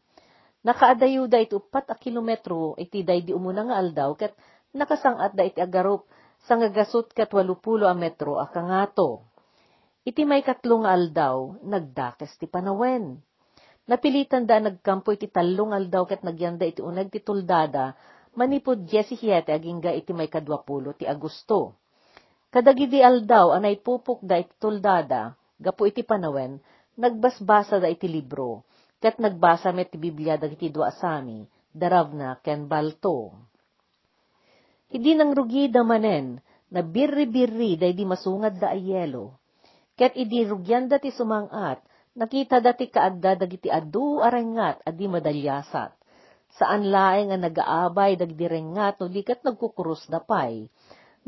Nakaadayo 0.64 1.28
da 1.28 1.42
iti 1.42 1.52
upat 1.52 1.90
a 1.92 1.96
kilometro 1.98 2.78
iti 2.80 3.04
daydi 3.04 3.36
umuna 3.36 3.68
nga 3.68 3.76
aldaw 3.82 4.16
ket 4.16 4.32
nakasangat 4.72 5.36
da 5.36 5.42
iti 5.44 5.60
agarup 5.60 6.08
sa 6.46 6.56
nga 6.56 6.70
gasot 6.72 7.12
ket 7.12 7.28
walupulo 7.34 7.84
a 7.90 7.94
metro 7.98 8.40
a 8.40 8.46
kangato. 8.48 9.26
Iti 10.08 10.24
may 10.24 10.40
katlong 10.40 10.88
aldaw, 10.88 11.60
nagdakes 11.60 12.40
ti 12.40 12.48
panawen. 12.48 13.20
Napilitan 13.84 14.48
da 14.48 14.56
nagkampo 14.62 15.12
iti 15.12 15.28
talong 15.28 15.76
aldaw 15.76 16.08
ket 16.08 16.24
nagyanda 16.24 16.64
iti 16.64 16.80
uneg 16.80 17.12
ti 17.12 17.20
tuldada, 17.20 17.92
manipod 18.38 18.86
17 18.86 19.50
agingga 19.50 19.90
iti 19.90 20.14
may 20.14 20.30
kadwapulo 20.30 20.94
ti 20.94 21.02
Agosto. 21.10 21.74
Kadagidi 22.54 23.02
aldaw 23.02 23.50
anay 23.50 23.82
pupok 23.82 24.22
da 24.22 24.38
iti 24.38 24.54
tuldada, 24.62 25.34
gapo 25.58 25.82
iti 25.90 26.06
panawen, 26.06 26.62
nagbasbasa 26.94 27.82
da 27.82 27.90
iti 27.90 28.06
libro, 28.06 28.62
ket 29.02 29.18
nagbasa 29.18 29.74
met 29.74 29.90
ti 29.90 29.98
Biblia 29.98 30.38
dagiti 30.38 30.70
dua 30.70 30.94
asami, 30.94 31.42
darav 31.74 32.14
na 32.14 32.38
ken 32.38 32.70
balto. 32.70 33.34
Idi 34.94 35.18
nang 35.18 35.34
rugi 35.34 35.68
da 35.68 35.82
manen, 35.82 36.38
na 36.70 36.80
birri-birri 36.80 37.76
da 37.76 37.90
di 37.90 38.06
masungad 38.06 38.56
da 38.56 38.72
ayelo, 38.72 39.36
ket 39.98 40.14
idi 40.16 40.46
rugyanda 40.46 40.96
ti 41.02 41.10
sumangat, 41.12 41.82
Nakita 42.18 42.58
dati 42.58 42.90
kaadda 42.90 43.38
dagiti 43.38 43.70
adu 43.70 44.18
arengat 44.18 44.82
adi 44.82 45.06
madalyasat. 45.06 45.94
Saan 46.56 46.88
laeng 46.88 47.28
nga 47.28 47.38
nagaabay 47.44 48.16
dagdi 48.16 48.48
rengat 48.48 48.96
no 49.02 49.12
dikat 49.12 49.44
nagkukurus 49.44 50.08
da 50.08 50.24
pay. 50.24 50.64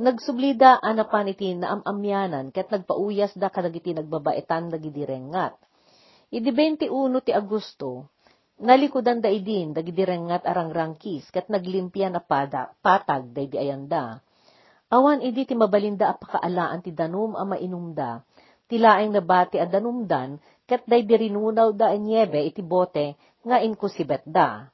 Nagsublida 0.00 0.80
anapan 0.80 1.28
iti 1.28 1.52
naamamyanan 1.52 2.48
ket 2.56 2.72
nagpauyas 2.72 3.36
da 3.36 3.52
kadagiti 3.52 3.92
nagbabaitan 3.92 4.72
dagiti 4.72 5.04
rengat. 5.04 5.52
Idi 6.32 6.48
21 6.48 7.26
ti 7.26 7.36
Agosto, 7.36 8.08
nalikudan 8.64 9.20
da 9.20 9.28
idin 9.28 9.76
dagiti 9.76 10.00
rengat 10.06 10.48
arang 10.48 10.72
rangkis 10.72 11.28
ket 11.28 11.52
naglimpia 11.52 12.08
na 12.08 12.24
pada, 12.24 12.72
patag 12.80 13.28
daydi 13.36 13.60
ayanda. 13.60 14.24
Awan 14.88 15.20
idi 15.20 15.44
ti 15.44 15.52
mabalinda 15.52 16.16
apakaalaan 16.16 16.80
ti 16.80 16.96
danum 16.96 17.36
a 17.36 17.44
mainumda, 17.44 18.24
tilaeng 18.72 19.12
nabati 19.12 19.60
a 19.60 19.66
danumdan 19.68 20.40
ket 20.64 20.86
day 20.88 21.04
dirinunaw 21.04 21.76
da 21.76 21.92
anyebe 21.92 22.40
iti 22.40 22.64
bote 22.64 23.20
nga 23.44 23.60
inkusibet 23.60 24.24
da. 24.24 24.70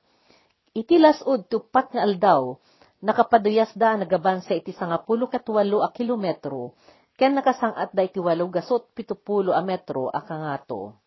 Iti 0.76 1.00
lasud 1.00 1.48
tupat 1.48 1.96
nga 1.96 2.04
aldaw, 2.04 2.52
nakapaduyas 3.00 3.72
da 3.72 3.96
nagaban 3.96 4.44
sa 4.44 4.52
iti 4.52 4.76
sangapulo 4.76 5.24
ket 5.24 5.48
walo 5.48 5.80
a 5.80 5.88
kilometro, 5.88 6.76
ken 7.16 7.32
nakasangat 7.32 7.96
da 7.96 8.04
iti 8.04 8.20
walo 8.20 8.44
gasot 8.52 8.92
pitupulo 8.92 9.56
a 9.56 9.64
metro 9.64 10.12
a 10.12 10.20
kangato. 10.20 11.00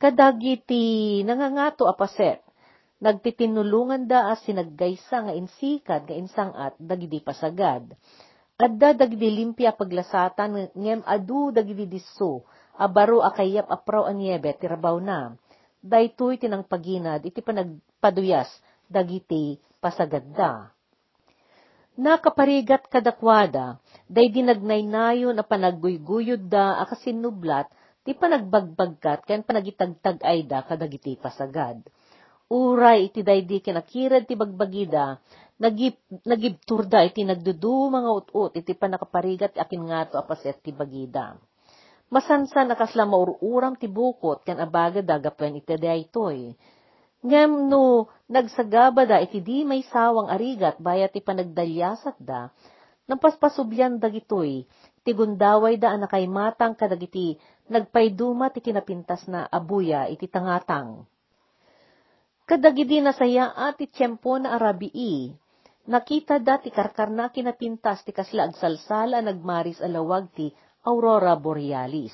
Kadagiti 0.00 1.20
nangangato 1.20 1.84
a 1.84 1.92
paset, 1.92 2.40
nagtitinulungan 3.04 4.08
da 4.08 4.32
as 4.32 4.40
sinaggaysa 4.48 5.28
nga 5.28 5.34
insikad 5.36 6.08
nga 6.08 6.16
insangat 6.16 6.72
dagidi 6.80 7.20
pasagad. 7.20 7.92
Adda 8.56 9.04
dagidi 9.04 9.28
limpia 9.28 9.76
paglasatan 9.76 10.72
ngem 10.72 11.04
adu 11.04 11.52
dagidi 11.52 11.84
disso 11.84 12.48
abaro 12.74 13.20
akayap 13.20 13.68
apraw 13.68 14.08
anyebe 14.08 14.56
ti 14.56 14.64
rabaw 14.64 14.96
na. 14.96 15.36
Daytoy 15.84 16.40
tinang 16.40 16.64
paginad 16.64 17.22
iti 17.22 17.44
panagpaduyas 17.44 18.48
dagiti 18.88 19.60
pasagadda. 19.78 20.72
Nakaparigat 21.98 22.86
kadakwada, 22.86 23.82
day 24.06 24.30
dinagnaynayo 24.30 25.34
na 25.34 25.42
panagguyguyod 25.42 26.46
da 26.46 26.78
akasinublat 26.82 27.66
ti 28.06 28.14
panagbagbagkat 28.14 29.26
ken 29.26 29.42
panagitagtag 29.42 30.22
ay 30.22 30.46
da 30.46 30.62
kadagiti 30.62 31.18
pasagad. 31.18 31.82
Uray 32.48 33.12
iti 33.12 33.20
daydi 33.20 33.60
kinakirad 33.60 34.24
ti 34.24 34.32
bagbagida, 34.32 35.20
nagip, 35.60 35.98
nagibturda 36.24 37.04
iti 37.04 37.26
nagdudu 37.26 37.92
mga 37.92 38.10
ut-ut 38.14 38.52
iti 38.56 38.72
panakaparigat 38.72 39.58
akin 39.58 39.82
nga 39.90 40.08
to 40.08 40.16
apaset 40.16 40.56
ti 40.62 40.72
bagida. 40.72 41.36
Masansan 42.08 42.72
nakasla 42.72 43.04
maururam 43.04 43.76
ti 43.76 43.84
bukot 43.84 44.40
ken 44.46 44.56
abaga 44.62 45.04
dagapwen 45.04 45.60
iti 45.60 45.76
daytoy. 45.76 46.56
Ngem 47.20 47.68
no 47.68 48.08
nagsagaba 48.28 49.08
da 49.08 49.18
iti 49.24 49.40
di 49.40 49.64
may 49.64 49.80
sawang 49.88 50.28
arigat 50.28 50.76
bayat 50.78 51.16
ti 51.16 51.24
panagdalyasat 51.24 52.20
da, 52.20 52.52
nampaspasubyan 53.08 53.96
dagitoy, 53.96 54.68
ti 55.00 55.10
gundaway 55.16 55.80
da 55.80 55.96
anakay 55.96 56.28
matang 56.28 56.76
kadagiti 56.76 57.40
nagpayduma 57.72 58.52
ti 58.52 58.60
kinapintas 58.60 59.24
na 59.26 59.48
abuya 59.48 60.04
iti 60.12 60.28
tangatang. 60.28 61.08
Kadagidi 62.44 63.00
na 63.00 63.12
saya 63.16 63.52
ati 63.52 63.88
tiyempo 63.88 64.36
na 64.36 64.56
arabii, 64.56 65.32
nakita 65.88 66.36
da 66.40 66.60
ti 66.60 66.68
karkarna 66.68 67.32
kinapintas 67.32 68.04
ti 68.04 68.12
kasla 68.12 68.52
agsalsala 68.52 69.24
nagmaris 69.24 69.80
alawag 69.80 70.28
ti 70.36 70.52
aurora 70.84 71.36
borealis. 71.36 72.12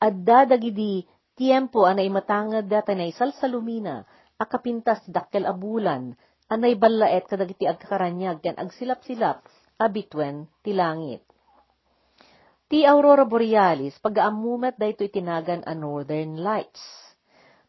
Adda 0.00 0.48
dagidi 0.48 1.04
tiempo 1.36 1.84
anay 1.88 2.08
matangad 2.12 2.68
data 2.68 2.92
na 2.92 3.08
salsalumina, 3.12 4.04
akapintas 4.40 5.04
dakkel 5.04 5.44
abulan, 5.44 6.16
anay 6.48 6.74
balaet 6.80 7.28
kadagiti 7.28 7.68
agkakaranyag 7.68 8.40
ken 8.40 8.56
agsilap-silap, 8.56 9.44
abitwen 9.76 10.48
ti 10.64 10.72
langit. 10.72 11.20
Ti 12.70 12.86
aurora 12.86 13.26
borealis, 13.26 13.98
pag-aamumet 14.00 14.78
dayto 14.80 15.04
itinagan 15.04 15.66
a 15.66 15.74
northern 15.74 16.40
lights. 16.40 16.80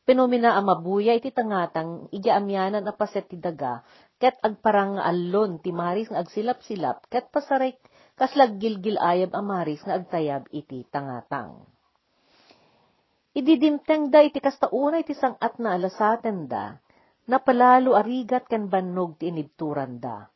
Penomena 0.02 0.58
a 0.58 0.62
mabuya 0.62 1.14
iti 1.18 1.30
tangatang 1.34 2.10
igiamyanan 2.14 2.86
a 2.86 2.94
paset 2.94 3.26
ti 3.30 3.38
daga, 3.38 3.82
ket 4.22 4.38
agparang 4.42 5.02
allon 5.02 5.58
ti 5.62 5.74
maris 5.74 6.10
nga 6.10 6.22
agsilap-silap, 6.22 7.10
ket 7.10 7.34
pasaray 7.34 7.74
kaslag 8.14 8.62
gilgil 8.62 9.02
ayab 9.02 9.34
amaris 9.34 9.82
nga 9.82 9.98
agtayab 9.98 10.46
iti 10.54 10.86
tangatang. 10.94 11.66
Ididimteng 13.32 14.12
da 14.12 14.20
iti 14.28 14.44
kastauna 14.44 15.00
iti 15.00 15.16
sangat 15.16 15.56
na 15.56 15.80
alasaten 15.80 16.52
da, 16.52 16.76
na 17.32 17.40
palalo 17.40 17.96
arigat 17.96 18.44
kan 18.44 18.68
bannog 18.68 19.16
ti 19.16 19.32
inibturan 19.32 20.04
da. 20.04 20.28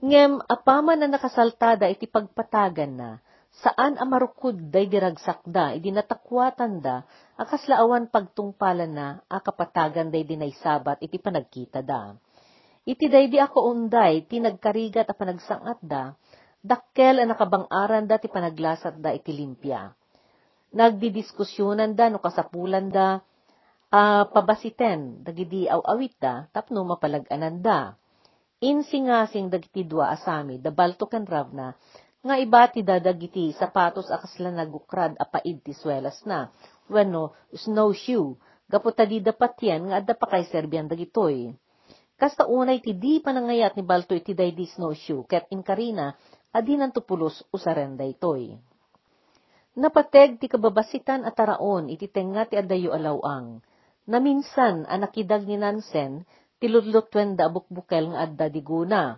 Ngem 0.00 0.40
apama 0.48 0.96
na 0.96 1.12
nakasaltada 1.12 1.92
iti 1.92 2.08
pagpatagan 2.08 2.92
na, 2.96 3.10
saan 3.52 4.00
amarukod 4.00 4.72
day 4.72 4.88
diragsak 4.88 5.44
da, 5.44 5.76
idi 5.76 5.92
natakwatan 5.92 6.80
da, 6.80 7.04
akas 7.36 7.68
laawan 7.68 8.08
pagtungpalan 8.08 8.96
na, 8.96 9.20
akapatagan 9.28 10.08
day 10.08 10.24
dinay 10.24 10.56
sabat 10.56 11.04
iti 11.04 11.20
panagkita 11.20 11.84
da. 11.84 12.16
Iti 12.88 13.12
day 13.12 13.28
di 13.28 13.36
ako 13.36 13.76
unday, 13.76 14.24
ti 14.24 14.40
nagkarigat 14.40 15.04
a 15.04 15.12
panagsangat 15.12 15.84
da, 15.84 16.16
dakkel 16.64 17.20
a 17.20 17.28
nakabangaran 17.28 18.08
da 18.08 18.16
ti 18.16 18.32
panaglasat 18.32 18.96
da 19.04 19.12
iti 19.12 19.36
limpya 19.36 19.99
nagdidiskusyonan 20.70 21.98
da 21.98 22.08
no 22.10 22.18
kasapulan 22.22 22.90
da 22.90 23.20
uh, 23.90 24.24
pabasiten 24.30 25.22
dagidi 25.26 25.66
aw 25.66 25.82
awit 25.82 26.14
da 26.22 26.46
tapno 26.54 26.86
mapalaganan 26.86 27.62
da. 27.62 27.94
Insingasing 28.60 29.48
dagiti 29.48 29.88
dua 29.88 30.12
asami 30.12 30.60
da 30.60 30.68
balto 30.70 31.08
ken 31.08 31.24
ravna 31.24 31.72
nga 32.20 32.36
ibati 32.36 32.84
da 32.84 33.00
dagiti 33.00 33.56
sapatos 33.56 34.12
akasla 34.12 34.52
nagukrad 34.52 35.16
apaid 35.16 35.64
ti 35.64 35.72
swelas 35.72 36.20
na 36.28 36.52
wenno 36.92 37.32
snowshoe 37.56 38.36
gaputa 38.68 39.08
di 39.08 39.24
dapat 39.24 39.56
yan 39.64 39.88
nga 39.88 40.04
adda 40.04 40.14
pa 40.14 40.26
kay 40.28 40.44
Serbian 40.52 40.86
dagitoy. 40.86 41.50
Kasta 42.20 42.44
unay 42.44 42.84
ti 42.84 42.92
di 42.92 43.16
panangayat 43.24 43.80
ni 43.80 43.82
balto 43.82 44.12
iti 44.12 44.36
day 44.36 44.52
di 44.52 44.68
snowshoe 44.68 45.24
ket 45.24 45.48
inkarina 45.48 46.12
adinan 46.52 46.92
tupulos 46.92 47.40
usaren 47.50 47.96
daytoy. 47.96 48.60
Napateg 49.80 50.36
ti 50.36 50.44
kababasitan 50.44 51.24
at 51.24 51.40
taraon 51.40 51.88
iti 51.88 52.04
tenga 52.04 52.44
ti 52.44 52.60
adayo 52.60 52.92
alawang. 52.92 53.64
Naminsan 54.04 54.84
anakidag 54.84 55.48
ni 55.48 55.56
Nansen 55.56 56.28
ti 56.60 56.68
lutlutwen 56.68 57.32
da 57.32 57.48
bukbukel 57.48 58.12
nga 58.12 58.28
adda 58.28 58.52
diguna. 58.52 59.16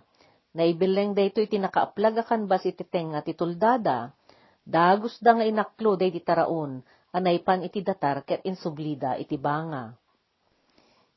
Naibileng 0.54 1.18
da 1.18 1.26
ito 1.26 1.42
iti 1.42 1.58
nakaaplag 1.58 2.14
akan 2.22 2.46
bas 2.46 2.62
iti 2.62 2.86
tenga 2.86 3.26
ti 3.26 3.34
tuldada. 3.34 4.14
Dagos 4.62 5.18
da 5.18 5.34
nga 5.34 5.42
inaklo 5.42 5.98
da 5.98 6.06
iti 6.06 6.22
taraon, 6.22 6.78
anaypan 7.10 7.66
iti 7.66 7.82
datar 7.82 8.22
ket 8.22 8.46
insublida 8.46 9.18
iti 9.18 9.34
banga. 9.34 9.90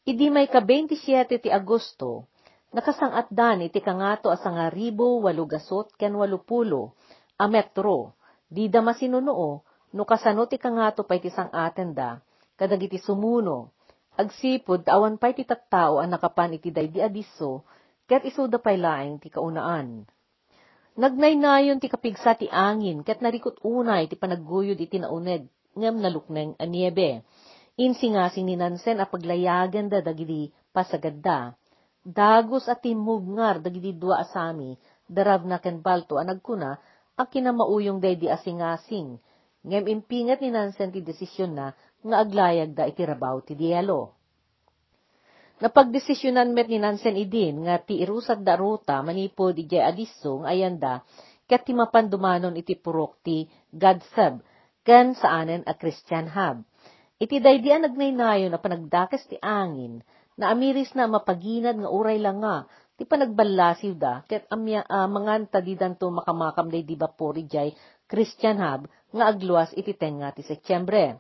Idi 0.09 0.33
may 0.33 0.49
ka 0.49 0.57
27 0.57 1.45
ti 1.45 1.49
Agosto, 1.53 2.25
nakasangat 2.73 3.29
dan 3.29 3.61
iti 3.61 3.77
kangato 3.77 4.33
asanga 4.33 4.73
ribo 4.73 5.21
walugasot 5.21 5.93
ken 6.01 6.17
walupulo, 6.17 6.97
a 7.37 7.45
metro, 7.45 8.17
Di 8.45 8.69
da 8.69 8.81
masinuno, 8.85 9.65
no 9.95 10.03
kasano 10.05 10.45
ti 10.45 10.61
kangato 10.61 11.01
pay 11.07 11.17
ti 11.17 11.33
sang 11.33 11.49
aten 11.49 11.97
da, 11.97 12.21
kadagiti 12.59 13.01
sumuno, 13.01 13.73
agsipod 14.15 14.85
awan 14.85 15.17
pay 15.17 15.33
ti 15.33 15.43
tattao 15.43 15.97
ang 15.97 16.13
nakapan 16.13 16.55
iti 16.55 16.69
daydi 16.69 17.01
adiso, 17.01 17.65
ket 18.05 18.21
iso 18.21 18.45
da 18.45 18.61
pay 18.61 18.77
laing 18.77 19.17
ti 19.17 19.33
kaunaan. 19.33 20.05
Nagnaynayon 20.95 21.81
ti 21.83 21.91
kapigsa 21.91 22.39
ti 22.39 22.47
angin, 22.47 23.03
ket 23.03 23.19
narikot 23.19 23.59
unay 23.65 24.07
ti 24.07 24.15
panagguyod 24.15 24.79
iti 24.79 25.01
nauneg, 25.01 25.49
ngem 25.75 25.95
nalukneng 25.99 26.55
aniebe. 26.55 27.25
Insingasing 27.75 28.47
ni 28.47 28.55
Nansen 28.55 29.03
a 29.03 29.05
paglayagan 29.09 29.91
da 29.91 29.99
dagidi 29.99 30.47
pasagad 30.71 31.19
Dagos 32.05 32.69
at 32.71 32.85
timubngar 32.85 33.59
dagidi 33.59 33.91
dua 33.91 34.23
asami, 34.23 34.79
darav 35.09 35.43
na 35.43 35.57
ken 35.59 35.81
balto 35.81 36.15
anagkuna, 36.15 36.79
ang 37.15 37.27
kinamauyong 37.31 38.03
day 38.03 38.19
di 38.19 38.27
asing-asing, 38.27 39.15
ngem 39.65 39.85
impingat 39.87 40.43
ni 40.43 40.51
Nansen 40.51 40.91
ti 40.91 40.99
desisyon 40.99 41.55
na 41.55 41.71
nga 42.05 42.17
aglayag 42.21 42.75
da 42.75 42.85
iti 42.85 43.01
rabaw 43.01 43.41
ti 43.41 43.57
dielo. 43.57 44.13
Napagdesisyonan 45.63 46.51
met 46.51 46.67
ni 46.67 46.77
Nansen 46.77 47.15
idin 47.15 47.63
nga 47.63 47.79
ti 47.79 48.03
irusat 48.03 48.43
da 48.43 48.59
ruta 48.59 48.99
manipo 48.99 49.55
di 49.55 49.63
jay 49.63 49.79
adiso 49.79 50.43
nga 50.43 50.51
ayanda 50.51 50.93
ket 51.47 51.63
ti 51.63 51.71
mapandumanon 51.71 52.59
iti 52.59 52.75
purok 52.75 53.23
ti 53.23 53.47
Gadsab 53.71 54.43
ken 54.83 55.15
saanen 55.15 55.63
a 55.63 55.73
Christian 55.79 56.27
Hub. 56.27 56.67
Iti 57.15 57.39
daydian 57.39 57.87
nagnaynayon 57.87 58.51
na 58.51 58.59
panagdakes 58.59 59.31
ti 59.31 59.39
angin 59.39 60.03
na 60.35 60.51
amiris 60.51 60.91
na 60.91 61.07
mapaginad 61.07 61.79
nga 61.79 61.87
uray 61.87 62.19
lang 62.19 62.43
nga 62.43 62.67
ti 62.95 63.03
panagbalasiw 63.03 63.93
da, 63.99 64.23
ket 64.23 64.47
amya, 64.47 64.87
uh, 64.87 65.07
mangan 65.11 65.51
tadidan 65.51 65.99
to 65.99 66.07
makamakam 66.07 66.71
day 66.71 66.83
di 66.87 66.95
bapori 66.95 67.43
jay 67.43 67.75
Christian 68.07 68.63
Hub, 68.63 68.87
nga 69.11 69.23
agluwas 69.27 69.75
iti 69.75 69.91
tenga 69.91 70.31
ti 70.31 70.47
Setyembre. 70.47 71.19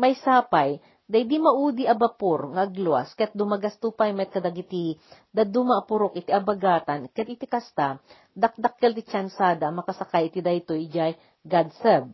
May 0.00 0.16
sapay, 0.16 0.80
day 1.04 1.28
di 1.28 1.36
maudi 1.36 1.84
a 1.84 1.92
bapor 1.92 2.56
nga 2.56 2.64
agluwas, 2.64 3.12
ket 3.18 3.36
dumagastupay 3.36 4.16
met 4.16 4.32
kadagiti, 4.32 4.96
daduma 5.28 5.84
apurok 5.84 6.16
iti 6.16 6.32
abagatan, 6.32 7.12
ket 7.12 7.28
iti 7.28 7.44
kasta, 7.44 8.00
dakdakkel 8.32 8.96
ti 8.96 9.02
tsansada, 9.04 9.68
makasakay 9.68 10.32
iti 10.32 10.40
daytoy 10.40 10.88
jay 10.88 11.12
Gadseb. 11.44 12.08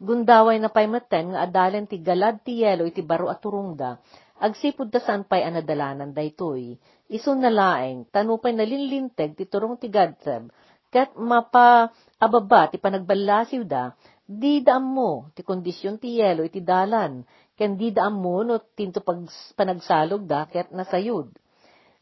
Gundaway 0.00 0.56
na 0.56 0.72
pay 0.72 0.88
maten 0.88 1.36
nga 1.36 1.44
adalen 1.44 1.84
ti 1.84 2.00
galad 2.00 2.40
ti 2.40 2.64
yelo 2.64 2.88
iti 2.88 3.04
baro 3.04 3.28
at 3.28 3.44
turungda, 3.44 4.00
agsipod 4.40 4.88
da 4.88 4.96
saan 4.96 5.28
pay 5.28 5.44
anadalanan 5.44 6.16
daytoy. 6.16 6.80
Isun 7.10 7.42
na 7.42 7.50
laeng, 7.50 8.06
tanupay 8.14 8.54
nalinlinteg 8.54 9.34
ti 9.34 9.42
turong 9.50 9.82
ti 9.82 9.90
Gadseb, 9.90 10.46
kat 10.94 11.18
mapa 11.18 11.90
ababa 12.22 12.70
ti 12.70 12.78
panagbalasiw 12.78 13.66
da, 13.66 13.90
di 14.30 14.62
daam 14.62 14.94
mo 14.94 15.26
ti 15.34 15.42
kondisyon 15.42 15.98
ti 15.98 16.22
yelo 16.22 16.46
iti 16.46 16.62
dalan, 16.62 17.26
ken 17.58 17.74
di 17.74 17.90
daam 17.90 18.14
mo 18.14 18.46
no 18.46 18.62
tinto 18.78 19.02
pag, 19.02 19.26
panagsalog 19.58 20.22
da 20.22 20.46
ket 20.46 20.70
nasayud. 20.70 21.34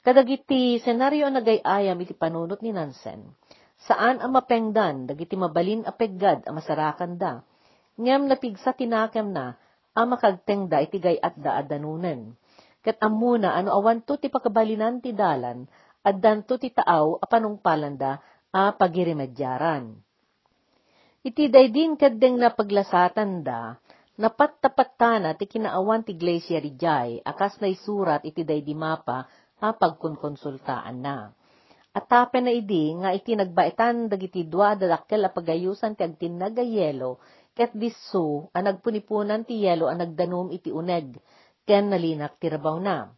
Kadagiti 0.05 0.77
senaryo 0.77 1.33
nagayayam 1.33 1.97
iti 2.05 2.13
panunot 2.13 2.61
ni 2.61 2.77
Nansen. 2.77 3.33
Saan 3.89 4.21
ang 4.21 4.37
mapengdan, 4.37 5.09
dagiti 5.09 5.41
mabalin 5.41 5.89
a 5.89 5.93
peggad 5.97 6.45
a 6.45 6.53
masarakan 6.53 7.17
da. 7.17 7.41
Ngem 7.97 8.29
napigsa 8.29 8.77
tinakam 8.77 9.33
na, 9.33 9.57
amakagteng 9.97 10.69
da 10.69 10.85
itigay 10.85 11.17
at 11.17 11.33
da 11.41 11.65
Kat 12.89 13.05
amuna 13.05 13.53
ano 13.53 13.77
awan 13.77 14.01
to 14.01 14.17
ti 14.17 14.33
pakabalinan 14.33 15.05
ti 15.05 15.13
dalan, 15.13 15.69
addan 16.01 16.41
to 16.49 16.57
ti 16.57 16.73
taaw 16.73 17.21
apanong 17.21 17.61
palanda 17.61 18.17
a 18.49 18.73
pagirimedyaran. 18.73 19.93
Iti 21.21 21.53
daydin 21.53 22.01
kadeng 22.01 22.41
na 22.41 22.49
paglasatan 22.49 23.45
da, 23.45 23.77
napat 24.17 24.65
tapatana 24.65 25.37
ti 25.37 25.45
kinaawan 25.45 26.01
ti 26.01 26.17
Glacier 26.17 26.65
Rijay, 26.65 27.21
akas 27.21 27.61
na 27.61 27.69
isurat 27.69 28.25
iti 28.25 28.41
daydi 28.41 28.73
mapa 28.73 29.29
a 29.61 29.69
pagkonkonsultaan 29.77 30.97
na. 30.97 31.29
Atape 31.93 32.41
na 32.41 32.57
idi 32.57 32.97
nga 33.05 33.13
iti 33.13 33.37
nagbaitan 33.37 34.09
dagiti 34.09 34.49
dua 34.49 34.81
dadakkel 34.81 35.29
a 35.29 35.31
pagayusan 35.35 35.93
ti 35.93 36.09
agtinag 36.09 36.57
yelo 36.65 37.21
ket 37.53 37.77
disso 37.77 38.49
ang 38.57 38.65
nagpunipunan 38.65 39.45
ti 39.45 39.61
yelo 39.61 39.93
ang 39.93 40.01
nagdanom 40.01 40.49
iti 40.57 40.73
uneg, 40.73 41.21
ken 41.69 41.93
nalinak 41.93 42.41
ti 42.41 42.49
rabaw 42.49 42.81
na. 42.81 43.13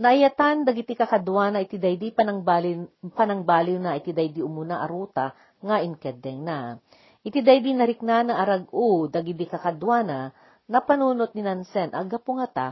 Naayatan 0.00 0.64
dagiti 0.64 0.96
kakadwa 0.96 1.52
na 1.52 1.60
iti 1.60 1.76
daydi 1.76 2.16
panangbaliw, 2.16 3.12
panangbaliw 3.12 3.76
na 3.76 4.00
iti 4.00 4.16
daydi 4.16 4.40
umuna 4.40 4.80
aruta 4.80 5.36
nga 5.60 5.84
inkeddeng 5.84 6.40
na. 6.40 6.80
Iti 7.20 7.44
daydi 7.44 7.76
narikna 7.76 8.24
na 8.24 8.40
arag-u 8.40 9.12
dagiti 9.12 9.44
kakadwa 9.44 10.00
na 10.00 10.18
napanunot 10.64 11.36
ni 11.36 11.44
Nansen 11.44 11.92
agapo 11.92 12.40
nga 12.40 12.48
ta 12.48 12.68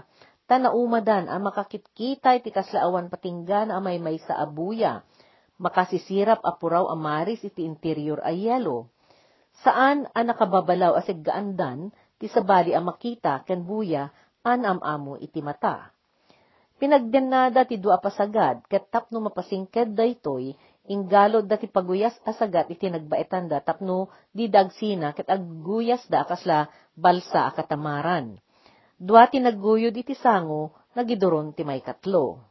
tanaumadan 0.46 1.26
ang 1.26 1.44
makakitkita 1.44 2.38
iti 2.38 2.54
kaslaawan 2.54 3.11
patinggan 3.11 3.74
a 3.74 3.82
may 3.82 3.98
may 3.98 4.16
sa 4.22 4.38
abuya 4.38 5.02
makasisirap 5.56 6.44
apuraw 6.44 6.92
amaris 6.92 7.40
iti 7.44 7.64
interior 7.64 8.20
ay 8.20 8.48
yelo. 8.48 8.92
Saan 9.64 10.04
ang 10.12 10.26
nakababalaw 10.28 11.00
asig 11.00 11.24
gaandan, 11.24 11.88
ti 12.20 12.28
sabali 12.28 12.76
ang 12.76 12.88
makita 12.88 13.44
ken 13.48 13.64
buya 13.64 14.12
an 14.46 14.62
amamo 14.62 15.18
iti 15.18 15.42
mata. 15.42 15.90
Pinagdenada 16.78 17.66
ti 17.66 17.82
dua 17.82 17.98
pasagad, 17.98 18.62
ket 18.70 18.87
tapno 18.94 19.18
mapasingked 19.26 19.98
daytoy, 19.98 20.54
inggalod 20.87 21.50
dati 21.50 21.66
paguyas 21.66 22.14
asagat 22.22 22.70
iti 22.70 22.87
nagbaitan 22.87 23.50
da 23.50 23.59
tapno 23.59 24.12
di 24.30 24.46
dagsina 24.46 25.11
ket 25.11 25.26
agguyas 25.26 26.06
da 26.06 26.22
kasla 26.22 26.70
balsa 26.94 27.50
akatamaran. 27.50 28.38
Dua 28.96 29.26
ti 29.26 29.42
nagguyod 29.42 29.98
iti 29.98 30.14
sango, 30.14 30.72
nagiduron 30.94 31.50
ti 31.56 31.66
may 31.66 31.82
katlo. 31.82 32.44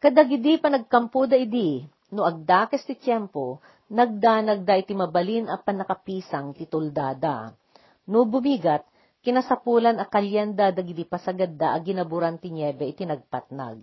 Kadagidi 0.00 0.56
pa 0.62 0.72
nagkampo 0.72 1.26
da 1.28 1.36
idi, 1.36 1.82
no 2.14 2.24
agdakes 2.24 2.86
ti 2.86 2.94
tiyempo, 2.94 3.58
nagdanag 3.90 4.62
da 4.62 4.78
iti 4.78 4.94
mabalin 4.94 5.50
a 5.50 5.58
panakapisang 5.58 6.54
ti 6.54 6.70
tuldada. 6.70 7.52
No 8.06 8.22
bumigat, 8.22 8.86
kinasapulan 9.26 9.98
a 9.98 10.06
kalyenda 10.06 10.70
dagidi 10.70 11.02
pasagadda 11.02 11.74
a 11.74 11.82
ginaburan 11.82 12.38
ti 12.38 12.54
niebe 12.54 12.86
iti 12.86 13.02
nagpatnag. 13.02 13.82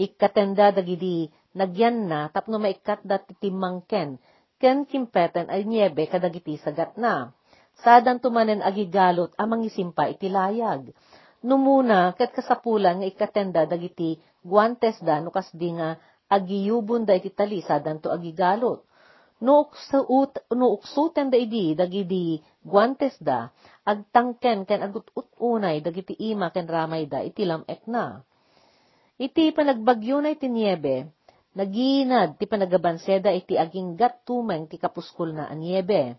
Ikkatenda 0.00 0.72
dagidi 0.72 1.28
nagyan 1.52 2.08
na 2.08 2.32
tapno 2.32 2.56
maikat 2.56 3.04
da 3.04 3.20
ti 3.20 3.36
timangken 3.36 4.16
ken 4.56 4.88
kimpeten 4.88 5.52
ay 5.52 5.68
niebe 5.68 6.08
kadagiti 6.08 6.56
sagat 6.56 6.96
na. 6.96 7.36
Sadan 7.84 8.24
tumanen 8.24 8.64
agigalot 8.64 9.36
amang 9.36 9.68
isimpa 9.68 10.08
itilayag. 10.08 10.96
Numuna 11.44 12.16
ket 12.16 12.32
kasapulan 12.32 13.04
nga 13.04 13.08
ikatenda 13.08 13.68
dagiti 13.68 14.16
guantes 14.40 14.96
da 15.04 15.20
no 15.20 15.28
kasdi 15.28 15.76
nga 15.76 16.00
agiyubon 16.32 17.04
da 17.04 17.20
iti 17.20 17.28
tali 17.28 17.60
sadan 17.60 18.00
to 18.00 18.08
agigalot. 18.08 18.80
No 19.40 19.64
uksuut 19.64 20.36
no 20.52 20.66
uksuten 20.76 21.32
da 21.32 21.40
idi 21.40 21.72
dagidi 21.72 22.44
guantes 22.60 23.16
da 23.24 23.48
agtangken 23.88 24.68
ken 24.68 24.84
agut 24.84 25.08
unay 25.40 25.80
dagiti 25.80 26.12
ima 26.12 26.52
ken 26.52 26.68
ramay 26.68 27.08
da 27.08 27.24
iti 27.24 27.48
lamek 27.48 27.88
na. 27.88 28.20
Iti 29.20 29.52
panagbagyo 29.52 30.20
na 30.20 30.32
iti 30.32 30.48
niebe, 30.48 31.08
naginad 31.56 32.36
ti 32.36 32.44
panagabanseda 32.44 33.32
iti 33.32 33.56
aging 33.56 33.96
gat 33.96 34.24
tumeng 34.28 34.68
ti 34.68 34.76
kapuskol 34.76 35.32
na 35.32 35.48
anyebe. 35.48 36.16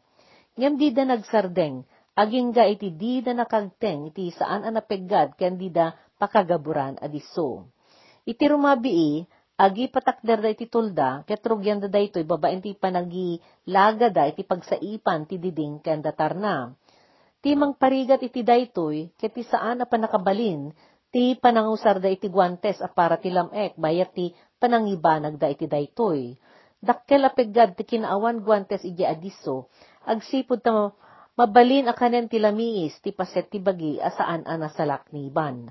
Ngem 0.58 0.74
di 0.78 0.90
da 0.94 1.06
nagsardeng, 1.06 1.86
aging 2.18 2.54
ga 2.54 2.66
iti 2.70 2.90
di 2.94 3.22
da 3.26 3.34
nakagteng 3.38 4.10
iti 4.10 4.30
saan 4.34 4.66
anapeggad 4.66 5.38
ken 5.38 5.58
di 5.62 5.70
da 5.70 5.94
pakagaburan 6.18 6.98
adiso. 7.02 7.70
Iti 8.22 8.46
rumabii, 8.46 9.26
agi 9.62 9.86
patakder 9.94 10.42
da 10.42 10.50
iti 10.50 10.66
tulda, 10.66 11.22
ket 11.30 11.46
rugyan 11.46 11.78
da 11.78 11.86
daytoy 11.86 12.26
babaen 12.26 12.66
ti 12.66 12.74
panagi 12.74 13.38
laga 13.70 14.10
da 14.10 14.26
iti 14.26 14.42
pagsaipan 14.42 15.30
ti 15.30 15.38
diding 15.38 15.78
ken 15.86 16.02
datarna. 16.02 16.74
Ti 17.42 17.54
parigat 17.78 18.22
iti 18.26 18.42
daytoy, 18.42 19.14
ket 19.18 19.38
ti 19.38 19.46
saan 19.46 19.82
a 19.82 19.86
panakabalin, 19.86 20.74
ti 21.14 21.38
panangusar 21.38 22.02
da 22.02 22.10
iti 22.10 22.26
guantes 22.26 22.82
a 22.82 22.90
para 22.90 23.22
ti 23.22 23.30
lamek, 23.30 23.78
bayat 23.78 24.10
ti 24.18 24.34
panangibanag 24.58 25.38
da 25.38 25.54
iti 25.54 25.70
daytoy. 25.70 26.34
Dakkel 26.82 27.22
apeggad 27.22 27.78
ti 27.78 27.86
kinaawan 27.86 28.42
guantes 28.42 28.82
iti 28.82 29.06
adiso, 29.06 29.70
agsipod 30.10 30.66
ta 30.66 30.90
mabalin 31.38 31.86
a 31.86 31.94
kanen 31.94 32.26
ti 32.26 32.42
lamiis 32.42 32.98
ti 33.06 33.14
paset 33.14 33.54
ti 33.54 33.62
bagi 33.62 34.02
asaan 34.02 34.42
a 34.50 34.58
nasalakniban. 34.58 35.70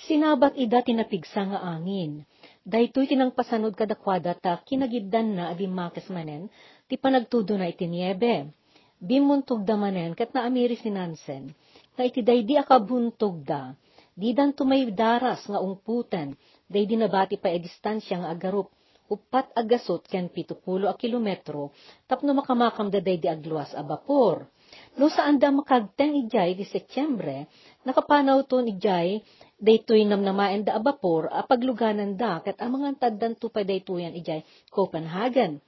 Sinabat 0.00 0.54
ida 0.56 0.80
tinapigsa 0.80 1.44
nga 1.50 1.60
angin. 1.60 2.24
Daytoy 2.60 3.08
tinang 3.08 3.32
pasanod 3.32 3.72
kadakwada 3.72 4.36
ta 4.36 4.60
kinagiddan 4.60 5.32
na 5.32 5.48
abimakes 5.48 6.12
manen 6.12 6.52
ti 6.84 7.00
panagtudo 7.00 7.56
na 7.56 7.72
iti 7.72 7.88
niebe. 7.88 8.52
Bimuntog 9.00 9.64
da 9.64 9.80
manen 9.80 10.12
kat 10.12 10.36
na 10.36 10.44
amiri 10.44 10.76
sinansen. 10.76 11.56
Na 11.96 12.04
iti 12.04 12.20
daydi 12.20 12.60
akabuntog 12.60 13.40
da. 13.48 13.72
Di 14.12 14.36
dan 14.36 14.52
tumay 14.52 14.92
daras 14.92 15.40
nga 15.48 15.56
ungputen. 15.56 16.36
Daydi 16.68 17.00
nabati 17.00 17.40
pa 17.40 17.48
e 17.48 17.56
distansya 17.64 18.20
nga 18.20 18.28
agarup 18.28 18.68
upat 19.10 19.50
agasot 19.58 20.06
ken 20.06 20.30
pitupulo 20.30 20.86
a 20.86 20.94
kilometro, 20.94 21.74
tapno 22.06 22.30
makamakam 22.30 22.94
da 22.94 23.02
di 23.02 23.26
agluwas 23.26 23.74
a 23.74 23.82
bapor. 23.82 24.46
No 24.94 25.10
saan 25.10 25.42
da 25.42 25.50
makagteng 25.50 26.14
ijay 26.14 26.54
di 26.54 26.62
Setyembre, 26.62 27.50
nakapanaw 27.82 28.46
ton 28.46 28.70
ijay, 28.70 29.18
daytoy 29.60 30.08
namnamaen 30.08 30.64
da 30.64 30.74
a 30.76 30.80
bapor, 30.80 31.28
a 31.28 31.44
pagluganan 31.44 32.16
da, 32.16 32.40
kat 32.40 32.56
amangan 32.58 32.96
taddan 32.96 33.36
tupay 33.36 33.68
daytoyan 33.68 34.16
ijay 34.16 34.42
Copenhagen. 34.72 35.60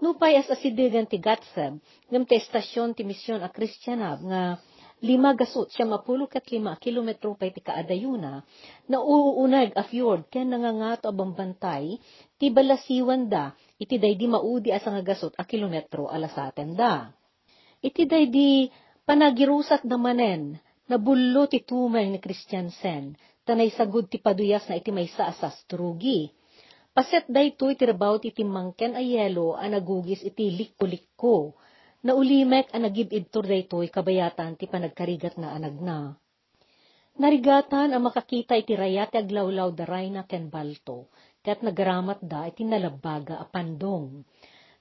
Nupay 0.00 0.36
as 0.40 0.48
asidigan 0.48 1.04
ti 1.04 1.20
Gatseb, 1.20 1.76
ngam 2.08 2.24
ti 2.24 2.40
estasyon 2.40 2.96
ti 2.96 3.04
misyon 3.04 3.44
a 3.44 3.52
Kristyanab, 3.52 4.24
nga 4.24 4.42
lima 5.00 5.32
gasot 5.32 5.72
siya 5.72 5.88
mapulo 5.88 6.28
kat 6.28 6.48
lima 6.52 6.76
kilometro 6.76 7.36
pa 7.36 7.48
iti 7.48 7.60
kaadayuna, 7.64 8.44
na 8.88 8.96
uuunag 9.00 9.72
a 9.76 9.84
fjord 9.84 10.28
ken 10.32 10.52
nangangato 10.52 11.08
a 11.08 11.12
bambantay, 11.12 12.00
ti 12.36 12.48
balasiwan 12.48 13.28
da, 13.28 13.52
iti 13.80 13.96
daydi 13.96 14.28
maudi 14.28 14.72
asa 14.72 14.92
nga 14.92 15.04
gasot 15.04 15.32
a 15.36 15.44
kilometro 15.44 16.08
alasaten 16.08 16.76
da. 16.76 17.12
Iti 17.80 18.04
daydi 18.04 18.68
panagirusat 19.08 19.84
na 19.88 19.96
manen, 19.96 20.60
nabullo 20.88 21.44
ti 21.48 21.60
tumay 21.64 22.08
ni 22.08 22.20
Christiansen, 22.20 23.16
tanay 23.50 23.74
sagud 23.74 24.06
ti 24.06 24.22
paduyas 24.22 24.70
na 24.70 24.78
iti 24.78 24.94
maysa 24.94 25.26
asas 25.26 25.58
turugi. 25.66 26.30
Paset 26.94 27.26
daytoy 27.26 27.74
ti 27.74 27.82
rabaw 27.82 28.22
ti 28.22 28.30
timangken 28.30 28.94
a 28.94 29.02
yelo 29.02 29.58
a 29.58 29.66
nagugis 29.66 30.22
iti 30.22 30.54
likko-likko, 30.54 31.58
na 32.06 32.14
ulimek 32.14 32.70
ang 32.70 32.86
nagibidtor 32.86 33.50
daytoy 33.50 33.90
kabayatan 33.90 34.54
ti 34.54 34.70
panagkarigat 34.70 35.34
na 35.34 35.50
anag 35.58 35.82
na. 35.82 36.14
Narigatan 37.18 37.90
ang 37.90 38.06
makakita 38.06 38.54
iti 38.54 38.78
rayat 38.78 39.18
aglawlaw 39.18 39.74
daray 39.74 40.14
na 40.14 40.22
ken 40.30 40.46
balto, 40.46 41.10
kat 41.42 41.66
nagaramat 41.66 42.22
da 42.22 42.46
iti 42.46 42.62
nalabaga 42.62 43.42
a 43.42 43.46
pandong. 43.50 44.22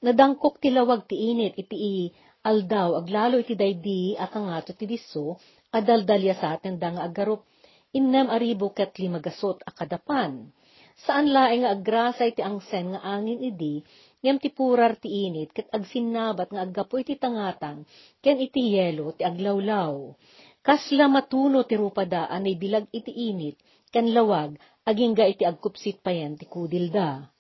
Nadangkok 0.05 0.61
ti 0.61 0.69
lawag 0.69 1.09
ti 1.09 1.17
init 1.33 1.57
iti 1.57 2.13
aldaw 2.45 3.01
aglalo 3.01 3.41
iti 3.41 3.57
daydi 3.57 4.13
akangato 4.13 4.77
ti 4.77 4.85
diso, 4.85 5.41
adaldalya 5.73 6.37
sa 6.37 6.53
atin 6.53 6.77
da 6.77 6.93
nga 6.93 7.09
agarup, 7.09 7.49
innem 7.95 8.27
aribo 8.29 8.69
ket 8.73 8.97
limagasot 9.01 9.65
akadapan. 9.65 10.53
Saan 10.99 11.31
laeng 11.31 11.63
nga 11.63 11.71
agrasa 11.71 12.27
iti 12.27 12.43
angsen 12.43 12.91
nga 12.91 13.01
angin 13.15 13.39
idi, 13.39 13.79
ngem 14.19 14.37
ti 14.43 14.51
purar 14.51 14.99
ti 14.99 15.07
init, 15.07 15.55
ket 15.55 15.71
agsinnabat 15.71 16.51
nga 16.51 16.61
aggapoy 16.67 17.07
ti 17.07 17.15
tangatan, 17.15 17.87
ken 18.19 18.37
iti 18.37 18.75
yelo 18.75 19.15
ti 19.15 19.23
aglawlaw. 19.23 20.11
Kasla 20.59 21.07
matuno 21.07 21.63
ti 21.63 21.79
rupada 21.79 22.27
anay 22.27 22.59
bilag 22.59 22.91
iti 22.91 23.15
init, 23.31 23.55
ken 23.95 24.11
lawag, 24.11 24.59
agingga 24.83 25.23
iti 25.23 25.47
agkupsit 25.47 26.03
payan 26.03 26.35
ti 26.35 26.45
kudilda. 26.51 27.31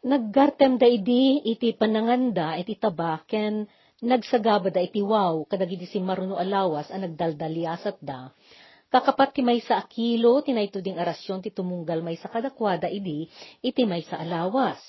Naggartem 0.00 0.80
da 0.80 0.88
idi 0.88 1.44
iti 1.44 1.76
pananganda 1.76 2.56
iti 2.56 2.72
taba, 2.80 3.20
ken 3.28 3.68
nagsagaba 4.00 4.72
da 4.72 4.80
iti 4.80 5.04
wow, 5.04 5.44
kadagiti 5.44 5.84
si 5.84 6.00
maruno 6.00 6.40
alawas 6.40 6.88
ang 6.88 7.04
nagdaldalyasat 7.04 8.00
da, 8.00 8.32
Kakapat 8.90 9.38
ti 9.38 9.46
may 9.46 9.62
sa 9.62 9.78
akilo, 9.78 10.42
tinayto 10.42 10.82
ding 10.82 10.98
arasyon 10.98 11.46
ti 11.46 11.54
tumunggal 11.54 12.02
may 12.02 12.18
sa 12.18 12.26
kadakwada 12.26 12.90
idi, 12.90 13.30
iti 13.62 13.86
may 13.86 14.02
sa 14.02 14.18
alawas. 14.18 14.82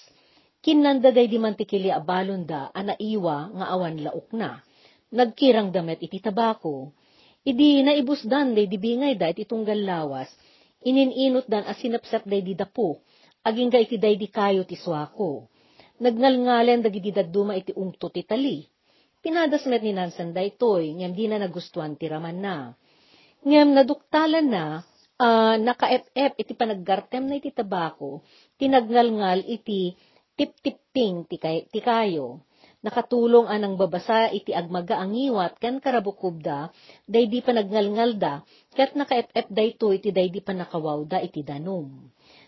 Kinanda 0.58 1.14
day 1.14 1.30
di 1.30 1.38
mantikili 1.38 1.94
abalon 1.94 2.42
da, 2.42 2.74
anaiwa 2.74 3.54
nga 3.54 3.66
awan 3.70 4.02
laok 4.02 4.34
na. 4.34 4.58
Nagkirang 5.14 5.70
damet 5.70 6.02
iti 6.02 6.18
tabako. 6.18 6.98
Idi 7.46 7.86
naibusdan 7.86 8.58
day 8.58 8.66
di 8.66 8.82
bingay 8.82 9.22
da 9.22 9.30
iti 9.30 9.46
tunggal 9.46 9.78
lawas, 9.86 10.34
inininot 10.82 11.46
dan 11.46 11.70
asinapsat 11.70 12.26
day 12.26 12.42
di 12.42 12.58
dapo, 12.58 13.06
aging 13.46 13.70
ga 13.70 13.82
iti 13.86 14.02
day 14.02 14.18
di 14.18 14.34
kayo 14.34 14.66
ti 14.66 14.82
swako. 14.82 15.46
Nagngalngalen 16.02 16.82
dagiti 16.82 17.14
daduma 17.14 17.54
iti 17.54 17.70
ungto 17.78 18.10
ti 18.10 18.26
tali. 18.26 18.66
Pinadasmet 19.22 19.86
ni 19.86 19.94
Nansan 19.94 20.34
daytoy, 20.34 20.98
ngem 20.98 21.14
di 21.14 21.30
na 21.30 21.38
nagustuhan 21.38 21.94
ti 21.94 22.10
raman 22.10 22.42
na. 22.42 22.74
Ngem 23.42 23.74
naduktalan 23.74 24.54
na, 24.54 24.66
uh, 25.18 25.58
naka-ep-ep 25.58 26.38
iti 26.38 26.54
panaggartem 26.54 27.26
na 27.26 27.42
iti 27.42 27.50
tabako, 27.50 28.22
tinagngalngal 28.62 29.42
iti 29.50 29.98
tip-tipping 30.38 31.26
ti, 31.26 31.42
kay, 31.42 31.66
ti 31.74 31.82
kayo. 31.82 32.46
Nakatulong 32.86 33.50
anang 33.50 33.78
babasa 33.82 34.30
iti 34.30 34.54
agmaga 34.54 35.02
angiwat 35.02 35.58
kan 35.58 35.82
karabukubda, 35.82 36.70
day 37.10 37.26
di 37.26 37.42
pa 37.42 37.54
nagngalngal 37.54 38.18
da, 38.22 38.34
ket 38.78 38.94
naka-ep-ep 38.94 39.50
dayto 39.50 39.90
iti 39.90 40.14
day 40.14 40.30
di 40.30 40.42
pa 40.42 40.54
nakawaw 40.54 41.02
da 41.10 41.18
iti 41.18 41.42
danom. 41.42 41.90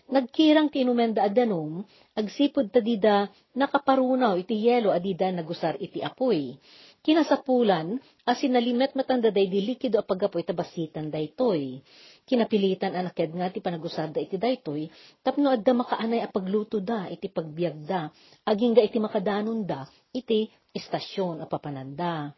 Nagkirang 0.04 0.68
tinumenda 0.68 1.24
a 1.24 1.32
danom, 1.32 1.80
agsipod 2.12 2.68
ta 2.68 2.84
dida 2.84 3.24
nakaparunaw 3.56 4.36
iti 4.36 4.60
yelo 4.60 4.92
adida 4.92 5.32
nagusar 5.32 5.80
iti 5.80 6.04
apoy. 6.04 6.60
Kinasapulan, 7.00 8.00
asin 8.28 8.52
nalimet 8.52 8.92
matanda 8.92 9.32
day 9.32 9.48
di 9.48 9.64
likido 9.64 9.96
a 9.96 10.04
pagapoy 10.04 10.44
tabasitan 10.44 11.08
daytoy. 11.08 11.80
Kinapilitan 12.28 12.92
anaked 12.92 13.32
nga 13.32 13.48
ti 13.48 13.64
panagusada 13.64 14.20
iti 14.20 14.36
daytoy, 14.36 14.92
tapno 15.24 15.52
adda 15.52 15.72
makaanay 15.72 16.20
a 16.20 16.28
pagluto 16.28 16.84
da, 16.84 17.08
iti 17.08 17.32
pagbiag 17.32 17.76
da, 17.88 18.08
aging 18.44 18.76
iti 18.80 19.00
makadanon 19.00 19.64
da, 19.64 19.88
iti 20.12 20.48
istasyon 20.72 21.44
a 21.44 21.46
papananda. 21.48 22.32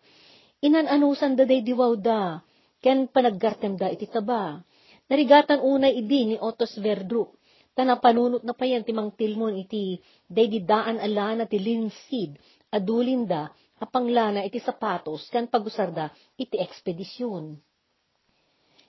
Inananusan 0.62 1.34
da 1.34 1.42
day 1.42 1.66
diwaw 1.66 1.98
da, 1.98 2.38
ken 2.78 3.10
panaggartem 3.10 3.74
da 3.74 3.90
iti 3.90 4.06
taba. 4.06 4.62
Narigatan 5.06 5.62
unay 5.62 5.94
idi 6.02 6.34
ni 6.34 6.36
Otos 6.42 6.74
Verdrup, 6.82 7.30
tanapanunot 7.76 8.40
na 8.40 8.56
payan 8.56 8.80
ti 8.80 8.96
mangtilmon 8.96 9.60
iti 9.60 10.00
day 10.24 10.48
di 10.48 10.64
daan 10.64 10.96
alana 10.96 11.44
ti 11.44 11.60
linsid, 11.60 12.40
adulinda, 12.72 13.52
apanglana 13.76 14.40
iti 14.48 14.56
sapatos 14.56 15.28
kan 15.28 15.44
pagusarda 15.52 16.08
iti 16.40 16.56
ekspedisyon. 16.56 17.52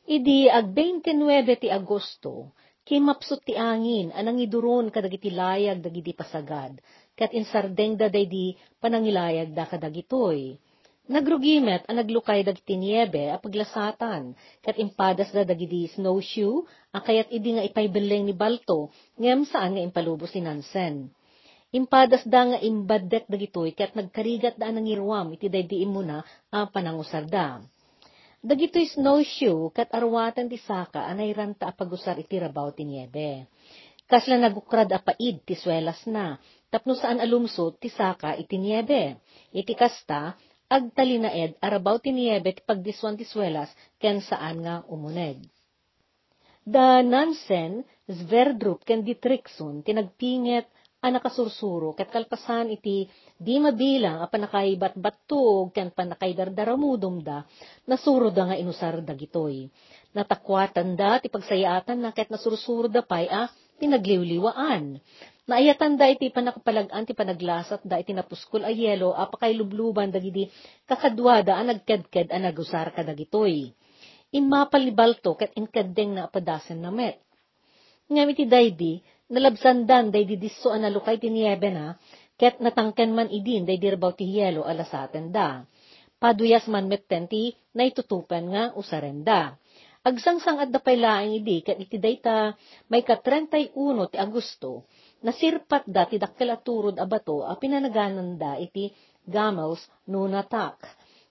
Idi 0.07 0.47
ag 0.47 0.71
29 0.71 1.59
ti 1.59 1.67
Agosto, 1.67 2.55
kimapsot 2.87 3.43
ti 3.43 3.59
angin 3.59 4.15
anang 4.15 4.39
iduron 4.39 4.87
kadagiti 4.87 5.35
layag 5.35 5.83
dagiti 5.83 6.15
pasagad, 6.15 6.79
kat 7.11 7.35
insardeng 7.35 7.99
da 7.99 8.07
di 8.07 8.55
panangilayag 8.79 9.51
da 9.51 9.67
kadagitoy. 9.67 10.55
Nagrugimet 11.07 11.87
ang 11.87 12.03
naglukay 12.03 12.43
dagiti 12.43 12.75
niebe 12.75 13.31
a 13.31 13.39
paglasatan, 13.39 14.35
kat 14.59 14.75
impadas 14.75 15.31
da 15.31 15.47
dagiti 15.47 15.87
snowshoe, 15.95 16.67
a 16.91 16.99
kayat 16.99 17.31
idi 17.31 17.55
nga 17.55 17.63
ipaybeleng 17.63 18.27
ni 18.27 18.35
Balto, 18.35 18.91
ngem 19.15 19.47
saan 19.47 19.79
nga 19.79 19.83
impalubos 19.87 20.35
si 20.35 20.43
Nansen. 20.43 21.07
Impadas 21.71 22.27
da 22.27 22.51
nga 22.51 22.59
imbadek 22.59 23.23
dagitoy 23.31 23.71
kat 23.71 23.95
nagkarigat 23.95 24.59
da 24.59 24.67
nangirwam 24.67 25.31
iti 25.31 25.47
daydiin 25.47 25.87
mo 25.87 26.03
na 26.03 26.27
ang 26.51 26.75
panangusar 26.75 27.23
da. 27.23 27.63
Dagitoy 28.43 28.91
snowshoe 28.91 29.71
kat 29.71 29.87
arwatan 29.95 30.51
ti 30.51 30.59
saka 30.59 31.07
anay 31.07 31.31
ranta 31.31 31.71
apagusar 31.71 32.19
iti 32.19 32.35
rabaw 32.35 32.75
ti 32.75 32.83
niebe. 32.83 33.47
Kasla 34.11 34.35
nagukrad 34.39 34.91
apaid 34.91 35.43
ti 35.47 35.55
swelas 35.55 36.03
na, 36.07 36.35
tapno 36.67 36.99
saan 36.99 37.23
alumso 37.23 37.71
ti 37.79 37.87
saka 37.87 38.35
iti 38.35 38.59
niebe. 38.59 39.19
Iti 39.55 39.71
kasta, 39.71 40.35
agtalinaed 40.67 41.55
arabaw 41.63 41.99
ti 42.03 42.11
niebe 42.11 42.51
ti 42.51 42.61
pagdiswan 42.63 43.15
ti 43.15 43.23
swelas 43.23 43.71
ken 43.99 44.19
saan 44.19 44.63
nga 44.63 44.75
umuneg. 44.91 45.39
Da 46.67 46.99
Nansen, 46.99 47.87
Sverdrup 48.07 48.83
ken 48.87 49.03
Dietrichson 49.03 49.83
tinagpinget 49.83 50.67
a 51.03 51.07
nakasursuro 51.07 51.95
ket 51.95 52.11
kalpasan 52.11 52.73
iti 52.75 53.07
di 53.39 53.55
mabilang 53.61 54.19
a 54.19 54.27
panakaibat 54.27 54.99
battog 54.99 55.71
ken 55.71 55.93
panakaidardaramudom 55.95 57.23
da 57.23 57.43
nasuro 57.87 58.27
da 58.33 58.51
nga 58.51 58.55
inusar 58.59 58.99
dagitoy. 59.03 59.71
Natakwatan 60.11 60.99
da 60.99 61.19
ti 61.23 61.31
pagsayaatan 61.31 61.99
na 62.03 62.11
ket 62.11 62.27
nasursuro 62.27 62.91
da 62.91 63.03
pay 63.05 63.27
a 63.31 63.47
pinagliwliwaan. 63.79 64.99
Naayatan 65.47 65.95
da 65.95 66.11
iti 66.11 66.27
panakapalagan 66.27 67.07
ti 67.07 67.15
panaglasat 67.15 67.79
da 67.87 67.95
iti 68.03 68.11
napuskol 68.11 68.67
a 68.67 68.71
yelo 68.71 69.15
a 69.15 69.31
pakailubluban 69.31 70.11
dagidi 70.11 70.51
kakadwada 70.83 71.55
a 71.55 71.63
nagkedked 71.63 72.27
a 72.35 72.37
nagusar 72.37 72.91
kadagitoy. 72.91 73.71
Imapalibalto 74.35 75.39
ket 75.39 75.55
inkadeng 75.55 76.19
na 76.19 76.27
apadasen 76.27 76.83
na 76.83 76.91
met. 76.91 77.23
Ngam 78.11 78.27
iti 78.35 78.43
daydi, 78.43 78.99
nalabsandan 79.31 80.11
day 80.11 80.27
didisso 80.27 80.67
a 80.67 80.83
nalukay 80.83 81.15
ti 81.15 81.31
niebe 81.31 81.71
na, 81.71 81.95
ket 82.35 82.59
natangken 82.59 83.15
man 83.15 83.31
idin 83.31 83.63
day 83.63 83.79
dirbaw 83.79 84.11
ti 84.19 84.27
hielo 84.27 84.67
alasaten 84.67 85.31
da. 85.31 85.63
Paduyas 86.19 86.67
man 86.67 86.91
metten 86.91 87.31
ti 87.31 87.55
naitutupan 87.71 88.51
nga 88.51 88.63
usarenda. 88.75 89.55
Agsangsang 90.03 90.59
at 90.59 90.75
dapay 90.75 90.99
laing 90.99 91.39
idi, 91.39 91.63
ket 91.63 91.79
iti 91.79 91.95
dayta 91.95 92.51
may 92.91 92.99
ka 92.99 93.15
31 93.15 93.71
ti 94.11 94.17
Agosto, 94.19 94.83
nasirpat 95.25 95.83
da 95.89 96.05
ti 96.05 96.17
dakkel 96.21 96.49
aturod 96.53 96.97
a 96.99 97.05
bato 97.05 97.41
a 97.45 97.53
pinanaganan 97.57 98.37
da 98.37 98.57
iti 98.57 98.91
Gamels 99.27 99.81
Nunatak. 100.07 100.85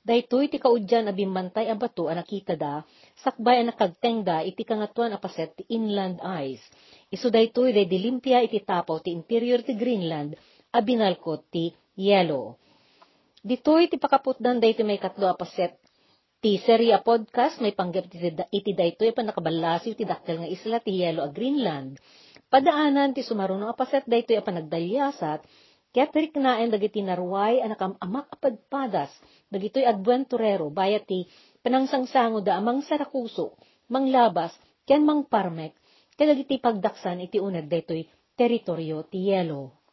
Daytoy 0.07 0.47
ti 0.47 0.63
kaudyan 0.63 1.11
a 1.11 1.13
bimmantay 1.13 1.67
a 1.67 1.75
bato 1.75 2.07
a 2.07 2.15
nakita 2.15 2.55
da, 2.55 2.79
sakbay 3.23 3.59
a 3.59 3.65
nakagteng 3.67 4.23
da 4.23 4.39
iti 4.47 4.63
kangatuan 4.63 5.11
a 5.11 5.19
paset 5.19 5.51
ti 5.59 5.67
inland 5.75 6.23
ice 6.23 6.63
Isu 7.07 7.31
daytoy 7.31 7.71
day 7.71 7.87
dilimpia 7.87 8.43
iti 8.43 8.59
tapaw 8.63 8.99
ti 8.99 9.11
interior 9.15 9.63
ti 9.63 9.79
Greenland 9.79 10.35
a 10.75 10.79
binalkot 10.83 11.43
ti 11.51 11.71
yelo. 11.95 12.59
Ditoy 13.47 13.87
ti 13.87 13.97
pakaputdan 13.99 14.59
day 14.59 14.75
ti 14.75 14.83
may 14.83 14.99
katlo 14.99 15.31
apaset 15.31 15.79
ti 16.43 16.59
serya 16.59 16.99
podcast 17.03 17.63
may 17.63 17.75
panggap 17.79 18.11
ti 18.11 18.19
iti 18.51 18.71
daytoy 18.75 19.15
pa 19.15 19.23
nakabalasiw 19.23 19.95
ti 19.95 20.03
dakkel 20.03 20.43
nga 20.43 20.51
isla 20.51 20.79
ti 20.83 20.99
yelo 20.99 21.23
a 21.23 21.31
Greenland. 21.31 21.99
Padaanan 22.47 23.11
ti 23.11 23.27
sumarunong 23.27 23.75
apaset 23.75 24.07
daytoy 24.07 24.39
a 24.39 24.43
panagdalyasat. 24.47 25.43
Ket 25.91 26.13
riknaen 26.13 26.71
dagiti 26.71 27.01
narway 27.03 27.59
a 27.59 27.67
nakamamak 27.67 28.31
apadpadas. 28.31 29.11
Dagitoy 29.51 29.83
adventurero 29.83 30.71
bayat 30.71 31.09
ti 31.11 31.27
panangsangsango 31.65 32.45
da 32.47 32.61
amang 32.61 32.85
sarakuso, 32.87 33.59
manglabas, 33.91 34.55
ken 34.87 35.03
mangparmek, 35.03 35.75
kadagiti 36.15 36.63
pagdaksan 36.63 37.25
iti 37.27 37.43
uneg 37.43 37.67
daytoy 37.67 38.07
teritoryo 38.39 39.09
ti 39.11 39.33
yelo. 39.33 39.86